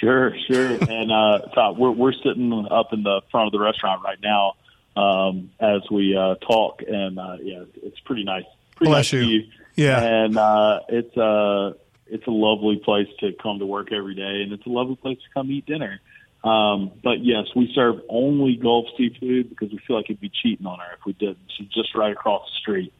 [0.00, 0.66] Sure, sure.
[0.90, 4.54] and uh, so we're we're sitting up in the front of the restaurant right now
[4.96, 8.44] um, as we uh, talk, and uh, yeah, it's pretty nice.
[8.76, 9.42] Pretty Bless nice you.
[9.76, 11.72] Yeah, and uh, it's a uh,
[12.06, 15.18] it's a lovely place to come to work every day, and it's a lovely place
[15.18, 16.00] to come eat dinner.
[16.44, 20.66] Um, but yes, we serve only Gulf seafood because we feel like it'd be cheating
[20.66, 21.38] on her if we didn't.
[21.56, 22.92] She's just right across the street.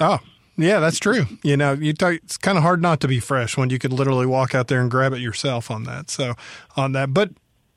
[0.00, 0.18] Oh,
[0.56, 1.26] Yeah, that's true.
[1.42, 3.92] You know, you talk, it's kind of hard not to be fresh when you could
[3.92, 6.10] literally walk out there and grab it yourself on that.
[6.10, 6.34] So
[6.76, 7.30] on that, but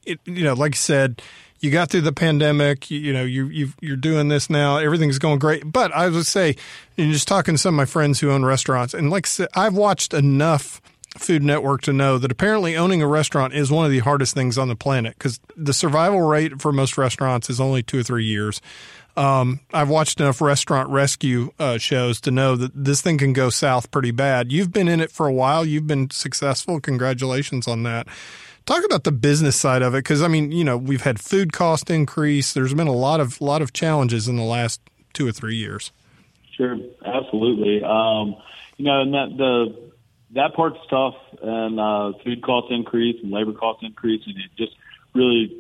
[0.06, 1.22] it, you know, like I said,
[1.60, 2.92] you got through the pandemic.
[2.92, 4.78] You, you know, you you you're doing this now.
[4.78, 5.72] Everything's going great.
[5.72, 6.56] But I would say,
[6.98, 9.48] and just talking to some of my friends who own restaurants, and like I said,
[9.56, 10.82] I've watched enough
[11.18, 14.58] Food Network to know that apparently owning a restaurant is one of the hardest things
[14.58, 18.26] on the planet because the survival rate for most restaurants is only two or three
[18.26, 18.62] years.
[19.18, 23.50] Um, I've watched enough restaurant rescue uh, shows to know that this thing can go
[23.50, 24.52] south pretty bad.
[24.52, 25.66] You've been in it for a while.
[25.66, 26.80] You've been successful.
[26.80, 28.08] Congratulations on that.
[28.68, 31.52] Talk about the business side of it, because I mean, you know, we've had food
[31.52, 32.54] cost increase.
[32.54, 34.82] There's been a lot of lot of challenges in the last
[35.14, 35.92] two or three years.
[36.56, 37.84] Sure, absolutely.
[37.84, 38.36] Um,
[38.76, 39.92] you know, and that the
[40.36, 44.76] that part's tough, and uh, food cost increase and labor cost increase, and it just
[45.16, 45.58] really,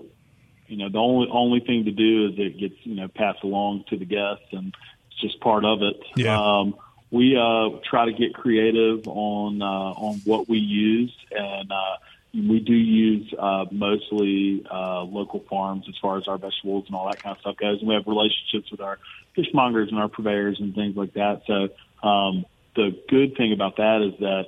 [0.67, 3.85] you know, the only only thing to do is it gets you know passed along
[3.89, 4.75] to the guests, and
[5.09, 5.97] it's just part of it.
[6.15, 6.39] Yeah.
[6.39, 6.75] Um,
[7.09, 11.97] we uh, try to get creative on uh, on what we use, and uh,
[12.33, 17.07] we do use uh, mostly uh, local farms as far as our vegetables and all
[17.07, 17.79] that kind of stuff goes.
[17.79, 18.99] And we have relationships with our
[19.35, 21.43] fishmongers and our purveyors and things like that.
[21.47, 21.69] So
[22.07, 22.45] um,
[22.75, 24.47] the good thing about that is that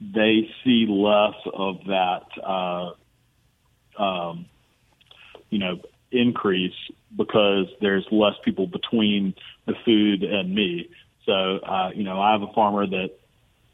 [0.00, 4.46] they see less of that, uh, um,
[5.50, 5.80] you know,
[6.12, 6.74] increase
[7.16, 9.34] because there's less people between
[9.66, 10.88] the food and me.
[11.24, 13.10] So, uh, you know, I have a farmer that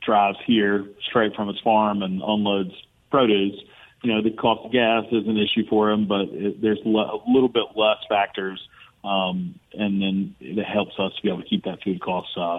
[0.04, 2.72] drives here straight from his farm and unloads
[3.10, 3.60] produce,
[4.02, 7.14] you know, the cost of gas is an issue for him, but it, there's le-
[7.14, 8.60] a little bit less factors,
[9.04, 12.58] um, and then it helps us to be able to keep that food cost uh,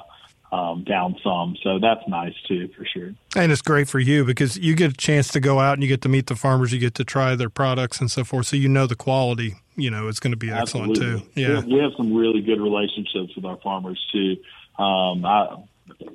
[0.54, 1.58] um, down some.
[1.64, 3.14] So that's nice too, for sure.
[3.36, 5.89] And it's great for you because you get a chance to go out and you
[5.89, 8.47] get to meet the farmers, you get to try their products and so forth.
[8.47, 11.22] So you know the quality, you know, it's going to be excellent Absolutely.
[11.22, 11.41] too.
[11.41, 11.62] Yeah.
[11.66, 14.38] We have, some really good relationships with our farmers too.
[14.78, 15.58] Um, I,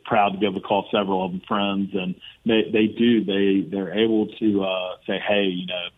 [0.04, 2.14] proud to be able to call several of them friends, and
[2.46, 5.88] they they do they they're able to uh, say, hey, you know,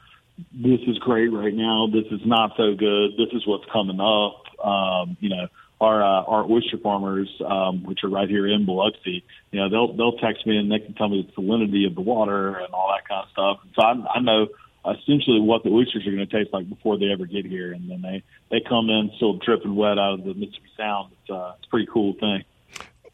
[0.53, 1.87] this is great right now.
[1.87, 3.13] This is not so good.
[3.17, 4.45] This is what's coming up.
[4.65, 5.49] Um, you know,
[5.81, 9.97] our uh, our oyster farmers, um, which are right here in Biloxi, you know, they'll
[9.97, 12.93] they'll text me and they can tell me the salinity of the water and all
[12.95, 13.59] that kind of stuff.
[13.63, 14.49] And so I, I know
[14.85, 17.91] essentially what the oysters are going to taste like before they ever get here, and
[17.91, 21.13] then they they come in still dripping wet out of the Mississippi Sound.
[21.23, 22.45] It's uh, it's a pretty cool thing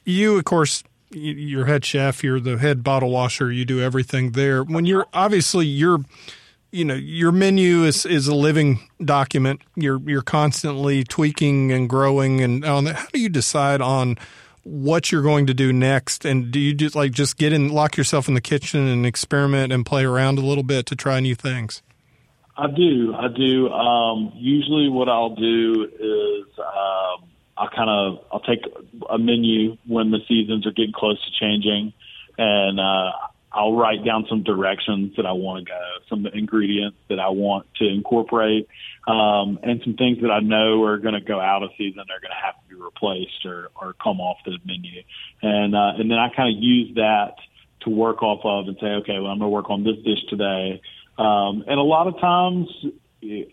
[0.06, 4.62] you, of course, you're head chef, you're the head bottle washer, you do everything there.
[4.62, 5.98] When you're obviously you're
[6.70, 9.62] you know your menu is is a living document.
[9.76, 12.86] You're you're constantly tweaking and growing and on.
[12.86, 14.16] How do you decide on
[14.62, 16.24] what you're going to do next?
[16.24, 19.72] And do you just like just get in, lock yourself in the kitchen and experiment
[19.72, 21.82] and play around a little bit to try new things?
[22.56, 23.14] I do.
[23.14, 23.68] I do.
[23.68, 28.64] Um, usually, what I'll do is um, I'll kind of I'll take
[29.10, 31.92] a menu when the seasons are getting close to changing,
[32.38, 33.12] and uh,
[33.56, 35.80] I'll write down some directions that I want to go,
[36.10, 38.68] some ingredients that I want to incorporate,
[39.08, 42.02] um, and some things that I know are going to go out of season.
[42.06, 45.02] They're going to have to be replaced or, or come off the menu,
[45.42, 47.36] and uh, and then I kind of use that
[47.80, 50.22] to work off of and say, okay, well I'm going to work on this dish
[50.28, 50.82] today,
[51.18, 52.68] um, and a lot of times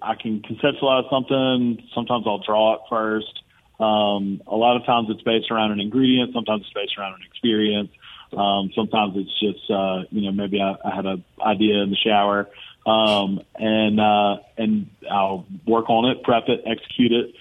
[0.01, 1.81] I can conceptualize something.
[1.95, 3.39] Sometimes I'll draw it first.
[3.79, 6.33] Um, a lot of times it's based around an ingredient.
[6.33, 7.89] Sometimes it's based around an experience.
[8.37, 11.95] Um, sometimes it's just, uh, you know, maybe I, I had an idea in the
[11.95, 12.49] shower,
[12.85, 17.35] um, and, uh, and I'll work on it, prep it, execute it.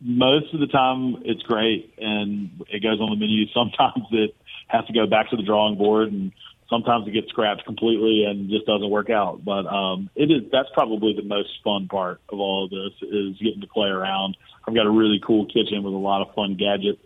[0.00, 3.46] Most of the time it's great and it goes on the menu.
[3.54, 4.36] Sometimes it
[4.68, 6.32] has to go back to the drawing board and
[6.68, 9.44] sometimes it gets scrapped completely and just doesn't work out.
[9.44, 13.38] But, um, it is, that's probably the most fun part of all of this is
[13.38, 16.56] getting to play around I've got a really cool kitchen with a lot of fun
[16.56, 17.02] gadgets,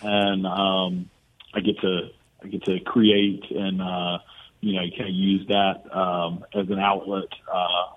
[0.00, 1.10] and um,
[1.52, 2.10] I get to
[2.42, 4.18] I get to create and uh,
[4.60, 7.28] you know kind of use that um, as an outlet.
[7.52, 7.94] Uh,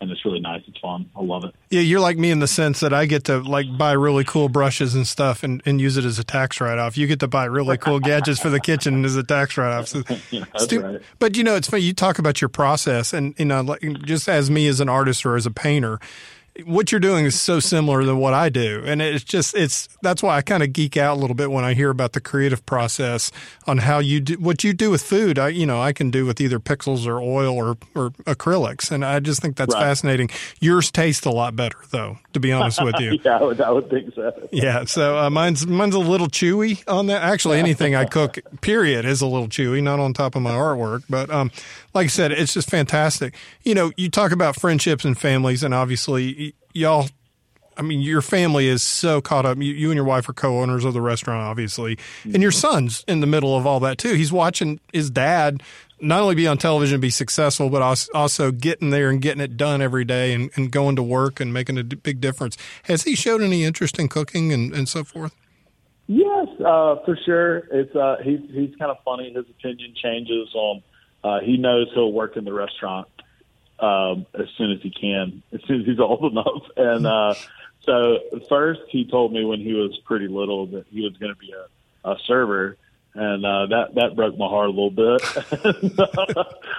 [0.00, 0.62] and it's really nice.
[0.66, 1.10] It's fun.
[1.14, 1.54] I love it.
[1.68, 4.48] Yeah, you're like me in the sense that I get to like buy really cool
[4.48, 6.96] brushes and stuff and, and use it as a tax write off.
[6.96, 9.88] You get to buy really cool gadgets for the kitchen as a tax write off.
[9.88, 11.02] So, yeah, stu- right.
[11.18, 11.82] But you know, it's funny.
[11.82, 15.26] You talk about your process, and you know, like just as me as an artist
[15.26, 16.00] or as a painter,
[16.64, 18.82] what you're doing is so similar to what I do.
[18.84, 21.64] And it's just, it's, that's why I kind of geek out a little bit when
[21.64, 23.30] I hear about the creative process
[23.66, 25.38] on how you do, what you do with food.
[25.38, 28.90] I, you know, I can do with either pixels or oil or, or acrylics.
[28.90, 29.82] And I just think that's right.
[29.82, 30.30] fascinating.
[30.60, 33.18] Yours taste a lot better though, to be honest with you.
[33.24, 34.48] yeah, I would, I would, think so.
[34.52, 34.84] yeah.
[34.84, 37.22] So uh, mine's, mine's a little chewy on that.
[37.22, 41.04] Actually, anything I cook, period, is a little chewy, not on top of my artwork.
[41.08, 41.50] But, um,
[41.94, 43.34] like I said, it's just fantastic.
[43.62, 47.08] You know, you talk about friendships and families and obviously y'all
[47.80, 49.56] I mean, your family is so caught up.
[49.56, 53.20] You, you and your wife are co-owners of the restaurant, obviously, and your son's in
[53.20, 54.12] the middle of all that too.
[54.12, 55.62] He's watching his dad
[55.98, 59.56] not only be on television and be successful, but also getting there and getting it
[59.56, 62.58] done every day and, and going to work and making a big difference.
[62.84, 65.34] Has he showed any interest in cooking and, and so forth?
[66.06, 67.58] Yes, uh, for sure.
[67.70, 69.32] It's uh, he's he's kind of funny.
[69.32, 70.82] His opinion changes on.
[71.22, 73.08] Uh, he knows he'll work in the restaurant
[73.80, 76.62] um, as soon as he can, as soon as he's old enough.
[76.76, 77.34] And uh,
[77.82, 78.18] so
[78.48, 81.52] first, he told me when he was pretty little that he was going to be
[81.52, 82.76] a, a server,
[83.14, 85.22] and uh, that that broke my heart a little bit.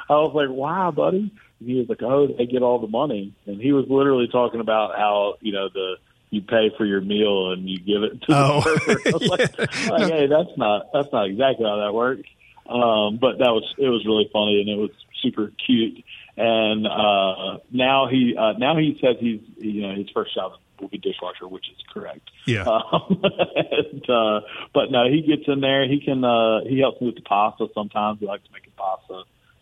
[0.09, 3.33] I was like, "Wow, buddy!" And he was like, "Oh, they get all the money,"
[3.45, 5.95] and he was literally talking about how you know the
[6.31, 8.61] you pay for your meal and you give it to oh.
[8.61, 9.01] the server.
[9.05, 12.27] I was like, like, hey, that's not that's not exactly how that works.
[12.67, 14.91] Um, but that was it was really funny and it was
[15.21, 16.03] super cute.
[16.43, 20.89] And uh, now he uh, now he says he's you know his first job will
[20.89, 22.31] be dishwasher, which is correct.
[22.47, 22.63] Yeah.
[22.63, 24.41] Um, and, uh,
[24.73, 25.87] but no, he gets in there.
[25.87, 28.21] He can uh, he helps me with the pasta sometimes.
[28.21, 29.21] He likes making pasta,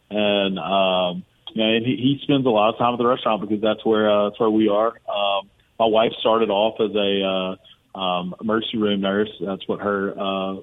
[0.09, 3.41] and um, you know, and he, he spends a lot of time at the restaurant
[3.41, 4.93] because that's where uh, that's where we are.
[5.13, 7.57] Um, my wife started off as a
[7.97, 9.31] uh, um, emergency room nurse.
[9.45, 10.61] That's what her uh,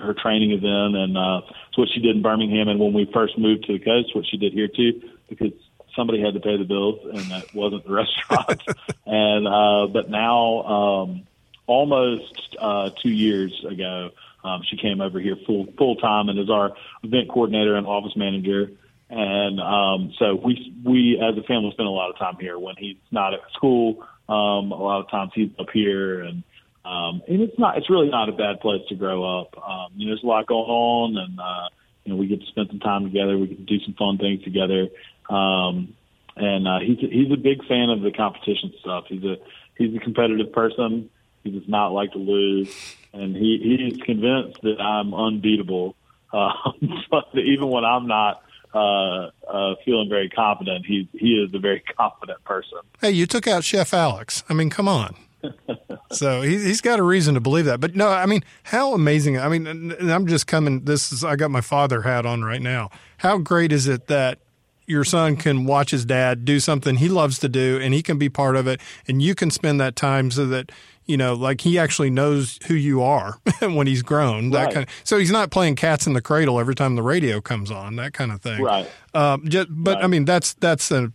[0.00, 2.66] her training is in, and uh, it's what she did in Birmingham.
[2.66, 5.02] And when we first moved to the coast, what she did here too,
[5.36, 5.52] because
[5.96, 8.62] somebody had to pay the bills, and that wasn't the restaurant.
[9.06, 11.22] and uh, but now, um,
[11.66, 14.10] almost uh, two years ago,
[14.44, 16.72] um, she came over here full full time and is our
[17.02, 18.70] event coordinator and office manager.
[19.08, 22.76] And um, so we we as a family spend a lot of time here when
[22.78, 24.04] he's not at school.
[24.28, 26.42] Um, a lot of times he's up here, and
[26.84, 29.56] um, and it's not it's really not a bad place to grow up.
[29.58, 31.68] Um, you know, there's a lot going on, and uh,
[32.04, 33.36] you know we get to spend some time together.
[33.36, 34.88] We get to do some fun things together.
[35.28, 35.94] Um,
[36.36, 39.04] and uh, he's he's a big fan of the competition stuff.
[39.08, 39.36] He's a
[39.76, 41.10] he's a competitive person.
[41.44, 42.74] He does not like to lose,
[43.12, 45.96] and he he is convinced that I'm unbeatable.
[46.32, 46.52] Uh,
[47.10, 48.42] but even when I'm not
[48.74, 50.86] uh, uh, feeling very confident.
[50.86, 52.78] He he is a very confident person.
[53.00, 54.44] Hey, you took out Chef Alex.
[54.48, 55.14] I mean, come on.
[56.12, 57.80] so he, he's got a reason to believe that.
[57.80, 59.38] But no, I mean, how amazing!
[59.38, 60.84] I mean, I'm just coming.
[60.84, 62.90] This is I got my father hat on right now.
[63.18, 64.38] How great is it that
[64.86, 68.18] your son can watch his dad do something he loves to do, and he can
[68.18, 70.70] be part of it, and you can spend that time so that
[71.06, 74.50] you know, like he actually knows who you are when he's grown.
[74.50, 74.74] That right.
[74.74, 77.70] kind of, so he's not playing cats in the cradle every time the radio comes
[77.70, 77.96] on.
[77.96, 78.62] That kind of thing.
[78.62, 78.88] Right.
[79.14, 80.04] Um, just, but right.
[80.04, 81.12] I mean, that's that's a,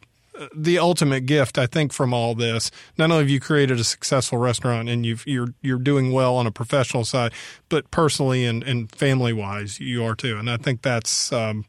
[0.55, 2.69] the ultimate gift I think from all this.
[2.97, 6.47] Not only have you created a successful restaurant and you've, you're you're doing well on
[6.47, 7.33] a professional side,
[7.69, 10.37] but personally and, and family wise, you are too.
[10.37, 11.65] And I think that's um,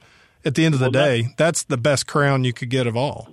[0.48, 2.96] at the end of the well, day, that's the best crown you could get of
[2.96, 3.28] all.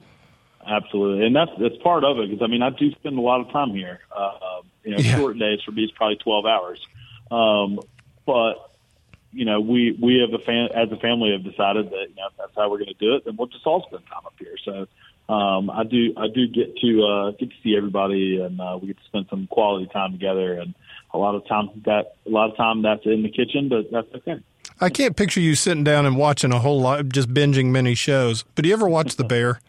[0.67, 3.39] Absolutely, and that's that's part of it because I mean I do spend a lot
[3.39, 3.99] of time here.
[4.15, 5.15] Uh, you know, yeah.
[5.15, 6.85] short days for me is probably twelve hours,
[7.31, 7.79] um,
[8.25, 8.71] but
[9.31, 12.29] you know we we have a fan as a family have decided that you know
[12.37, 14.55] that's how we're going to do it, and we'll just all spend time up here.
[14.65, 14.87] So
[15.33, 18.87] um, I do I do get to uh, get to see everybody, and uh, we
[18.87, 20.53] get to spend some quality time together.
[20.53, 20.73] And
[21.13, 24.13] a lot of time that a lot of time that's in the kitchen, but that's
[24.15, 24.41] okay.
[24.81, 28.43] I can't picture you sitting down and watching a whole lot, just binging many shows.
[28.55, 29.59] But do you ever watch The Bear?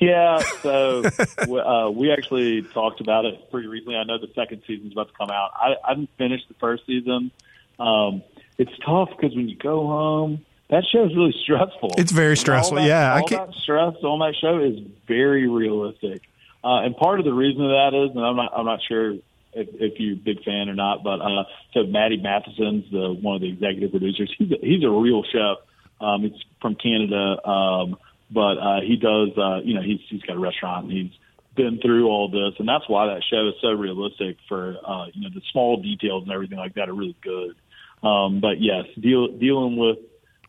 [0.00, 3.96] Yeah, so uh, we actually talked about it pretty recently.
[3.96, 5.50] I know the second season's about to come out.
[5.54, 7.32] I, I didn't finish the first season.
[7.80, 8.22] Um,
[8.56, 11.90] it's tough because when you go home, that show is really stressful.
[11.98, 12.76] It's very stressful.
[12.76, 13.50] That, yeah, all I can't.
[13.50, 14.78] that stress on that show is
[15.08, 16.22] very realistic,
[16.62, 19.14] uh, and part of the reason of that is, and I'm not, I'm not sure
[19.54, 23.36] if, if you're a big fan or not, but uh, so Matty Matheson's the one
[23.36, 24.34] of the executive producers.
[24.38, 25.58] He's a, he's a real chef.
[26.00, 27.46] Um, he's from Canada.
[27.48, 27.96] Um,
[28.30, 31.12] but uh, he does, uh, you know, he's he's got a restaurant and he's
[31.54, 34.36] been through all this, and that's why that show is so realistic.
[34.48, 37.54] For uh, you know, the small details and everything like that are really good.
[38.02, 39.98] Um, but yes, deal, dealing with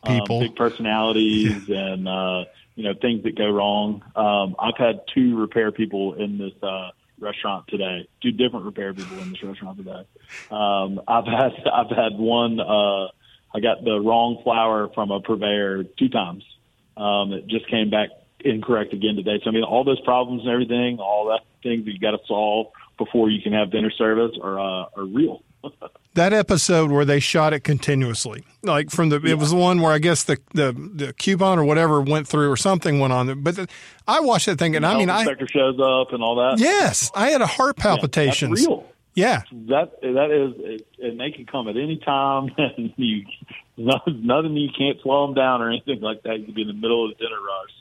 [0.03, 1.93] um, people, big personalities, yeah.
[1.93, 2.45] and uh,
[2.75, 4.03] you know things that go wrong.
[4.15, 6.89] Um, I've had two repair people in this uh,
[7.19, 8.07] restaurant today.
[8.21, 10.05] Two different repair people in this restaurant today.
[10.49, 12.59] Um, I've had I've had one.
[12.59, 13.07] Uh,
[13.53, 16.43] I got the wrong flour from a purveyor two times
[16.97, 18.09] um, it just came back
[18.39, 19.39] incorrect again today.
[19.43, 22.19] So I mean, all those problems and everything, all that things that you got to
[22.27, 25.41] solve before you can have dinner service are uh, are real.
[26.13, 29.31] That episode where they shot it continuously, like from the, yeah.
[29.31, 32.51] it was the one where I guess the, the, the coupon or whatever went through
[32.51, 33.41] or something went on.
[33.41, 33.67] But the,
[34.07, 36.59] I watched that thing and, and I mean, I inspector shows up and all that.
[36.59, 38.61] Yes, I had a heart palpitations.
[38.61, 38.85] Yeah, real.
[39.15, 43.25] Yeah, that that is, and they can come at any time, and you
[43.77, 46.39] nothing you can't slow them down or anything like that.
[46.39, 47.71] You could be in the middle of the dinner rush,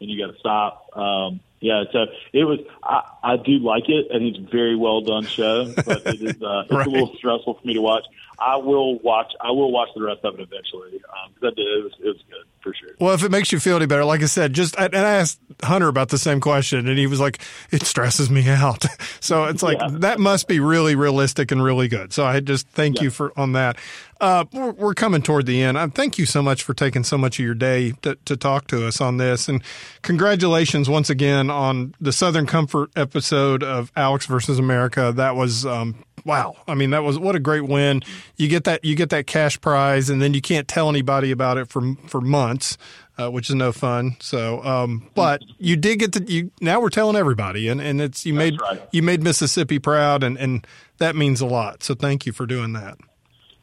[0.00, 0.96] and you got to stop.
[0.96, 2.60] Um, yeah, so it was.
[2.82, 6.42] I, I do like it, and it's a very well done show, but it is
[6.42, 6.86] uh, it's Right.
[6.86, 8.04] a little stressful for me to watch.
[8.38, 9.32] I will watch.
[9.40, 11.00] I will watch the rest of it eventually.
[11.24, 11.58] Um, did.
[11.58, 12.90] It was, it was good for sure.
[12.98, 15.38] Well, if it makes you feel any better, like I said, just and I asked
[15.62, 17.38] Hunter about the same question, and he was like,
[17.70, 18.84] "It stresses me out."
[19.20, 19.88] So it's like Yeah.
[20.00, 22.12] that must be really realistic and really good.
[22.12, 23.76] So I just thank you for on that.
[24.20, 25.94] Uh, we're, we're coming toward the end.
[25.94, 28.86] Thank you so much for taking so much of your day to, to talk to
[28.86, 29.62] us on this, and
[30.02, 35.12] congratulations once again on the Southern Comfort episode of Alex versus America.
[35.16, 35.64] That was.
[35.66, 36.56] Um, Wow.
[36.66, 38.02] I mean, that was what a great win.
[38.36, 41.58] You get that, you get that cash prize and then you can't tell anybody about
[41.58, 42.78] it for, for months,
[43.18, 44.16] uh, which is no fun.
[44.20, 48.24] So, um, but you did get to, you, now we're telling everybody and, and it's,
[48.24, 48.80] you made, right.
[48.90, 50.66] you made Mississippi proud and, and
[50.98, 51.82] that means a lot.
[51.82, 52.96] So thank you for doing that.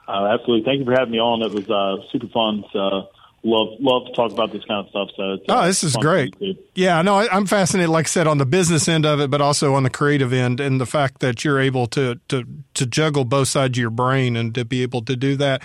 [0.07, 0.64] Uh, absolutely.
[0.66, 1.41] Thank you for having me on.
[1.41, 2.64] It was uh, super fun.
[2.74, 3.09] So,
[3.43, 5.09] love love to talk about this kind of stuff.
[5.15, 6.35] So, it's, uh, Oh, this is great.
[6.75, 9.41] Yeah, no, I, I'm fascinated, like I said, on the business end of it, but
[9.41, 13.25] also on the creative end, and the fact that you're able to to to juggle
[13.25, 15.61] both sides of your brain and to be able to do that.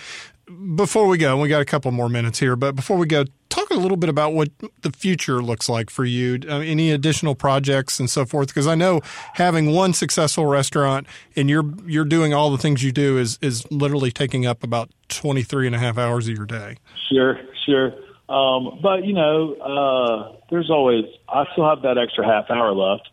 [0.77, 3.68] Before we go, we got a couple more minutes here, but before we go, talk
[3.70, 4.49] a little bit about what
[4.83, 6.39] the future looks like for you.
[6.49, 8.47] Uh, any additional projects and so forth?
[8.47, 9.01] Because I know
[9.35, 13.68] having one successful restaurant and you're you're doing all the things you do is is
[13.72, 16.77] literally taking up about 23 and a half hours of your day.
[17.11, 17.93] Sure, sure.
[18.29, 21.05] Um, but you know, uh, there's always.
[21.29, 23.09] I still have that extra half hour left.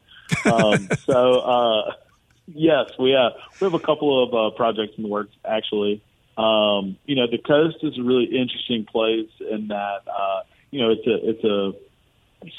[0.46, 1.92] Um, so uh,
[2.48, 6.02] yes, we have we have a couple of uh, projects in the works actually.
[6.38, 10.42] Um, you know, the coast is a really interesting place in that uh,
[10.72, 11.74] you know it's a it's a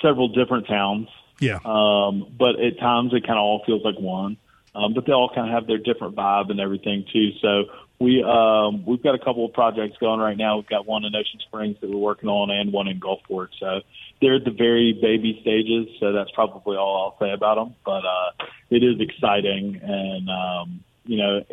[0.00, 1.08] several different towns
[1.40, 1.58] Yeah.
[1.64, 4.36] um, but at times it kind of all feels like one.
[4.76, 7.30] Um, but they all kind of have their different vibe and everything too.
[7.40, 7.64] So
[8.00, 10.56] we um, we've got a couple of projects going right now.
[10.56, 13.48] We've got one in Ocean Springs that we're working on, and one in Gulfport.
[13.60, 13.80] So
[14.20, 15.88] they're at the very baby stages.
[16.00, 17.74] So that's probably all I'll say about them.
[17.84, 21.44] But uh, it is exciting, and um, you know,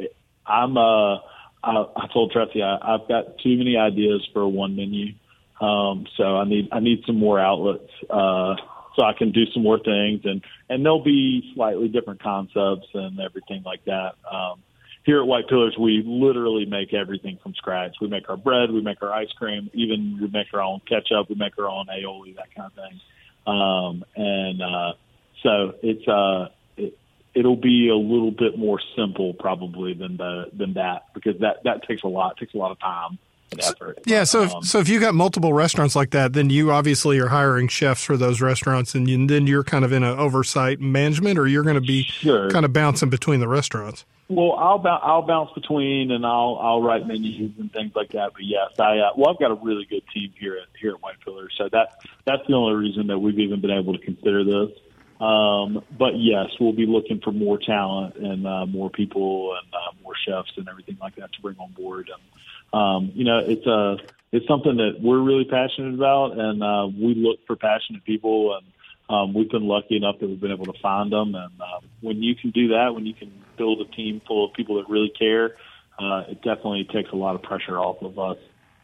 [0.46, 0.78] I'm.
[0.78, 1.20] Uh,
[1.64, 5.14] I, I told Tressie I, I've got too many ideas for one menu.
[5.60, 8.56] Um, so I need I need some more outlets uh,
[8.96, 13.20] so I can do some more things and and they'll be slightly different concepts and
[13.20, 14.14] everything like that.
[14.30, 14.64] Um,
[15.04, 17.95] here at White Pillars, we literally make everything from scratch.
[18.02, 21.30] We make our bread, we make our ice cream, even we make our own ketchup,
[21.30, 22.99] we make our own aioli, that kind of thing.
[23.47, 24.93] Um, and uh,
[25.41, 26.97] so it's uh, it,
[27.34, 31.84] it'll be a little bit more simple probably than the than that because that that
[31.88, 33.18] takes a lot takes a lot of time
[33.52, 33.99] and effort.
[34.06, 37.18] Yeah, so Um, if, so if you got multiple restaurants like that, then you obviously
[37.20, 40.80] are hiring chefs for those restaurants, and you, then you're kind of in an oversight
[40.80, 42.49] management, or you're going to be Sure.
[42.52, 44.06] kind of bouncing between the restaurants.
[44.32, 48.32] Well, I'll I'll bounce between and I'll I'll write menus and things like that.
[48.32, 51.02] But yes, I uh, well I've got a really good team here at here at
[51.02, 54.46] White Pillars, so that that's the only reason that we've even been able to consider
[54.46, 54.72] this.
[55.20, 60.02] Um, but yes, we'll be looking for more talent and uh, more people and uh,
[60.02, 62.10] more chefs and everything like that to bring on board.
[62.10, 63.98] And um, you know, it's a
[64.32, 68.66] it's something that we're really passionate about, and uh, we look for passionate people and
[69.12, 71.36] um, we've been lucky enough that we've been able to find them.
[71.36, 74.53] And um, when you can do that, when you can build a team full of
[74.53, 75.57] people that really care,
[75.99, 78.38] uh, it definitely takes a lot of pressure off of us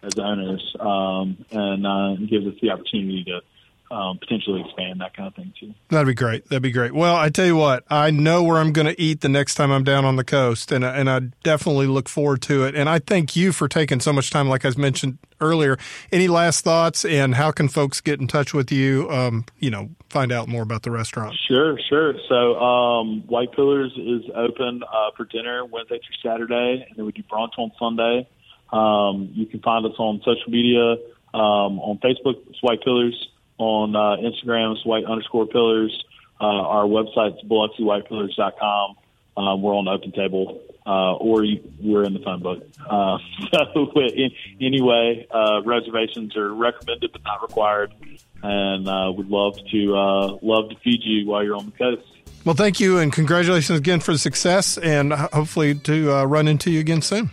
[0.03, 3.41] as owners um, and uh, gives us the opportunity to
[3.90, 5.74] um, potentially expand that kind of thing too.
[5.90, 6.48] That'd be great.
[6.50, 6.94] That'd be great.
[6.94, 9.72] Well, I tell you what, I know where I'm going to eat the next time
[9.72, 12.76] I'm down on the coast, and and I definitely look forward to it.
[12.76, 15.78] And I thank you for taking so much time, like I mentioned earlier.
[16.12, 19.10] Any last thoughts, and how can folks get in touch with you?
[19.10, 21.36] Um, you know, find out more about the restaurant.
[21.48, 22.14] Sure, sure.
[22.28, 27.12] So um, White Pillars is open uh, for dinner Wednesday through Saturday, and then we
[27.12, 28.28] do brunch on Sunday.
[28.72, 30.98] Um, you can find us on social media
[31.34, 33.30] um, on Facebook, it's White Pillars.
[33.58, 36.03] On uh, Instagram, it's White underscore Pillars.
[36.39, 38.95] Uh, our website's BiloxiWhitePillars.com.
[39.38, 42.64] Um, we're on Open Table, uh, or you, we're in the phone book.
[42.89, 43.18] Uh,
[43.74, 47.93] so in, anyway, uh, reservations are recommended but not required,
[48.41, 52.08] and uh, would love to uh, love to feed you while you're on the coast.
[52.45, 56.72] Well, thank you, and congratulations again for the success, and hopefully to uh, run into
[56.72, 57.30] you again soon.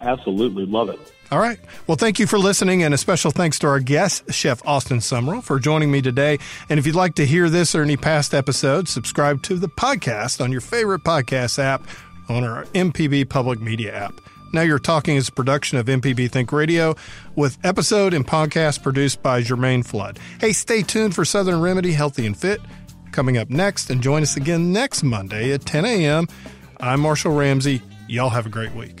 [0.00, 1.13] Absolutely love it.
[1.34, 1.58] All right.
[1.88, 5.42] Well, thank you for listening, and a special thanks to our guest, Chef Austin Sumrall,
[5.42, 6.38] for joining me today.
[6.68, 10.40] And if you'd like to hear this or any past episodes, subscribe to the podcast
[10.40, 11.82] on your favorite podcast app
[12.28, 14.20] on our MPB Public Media app.
[14.52, 16.94] Now You're Talking is a production of MPB Think Radio
[17.34, 20.20] with episode and podcast produced by Jermaine Flood.
[20.40, 22.60] Hey, stay tuned for Southern Remedy Healthy and Fit
[23.10, 26.28] coming up next, and join us again next Monday at 10 a.m.
[26.78, 27.82] I'm Marshall Ramsey.
[28.06, 29.00] Y'all have a great week.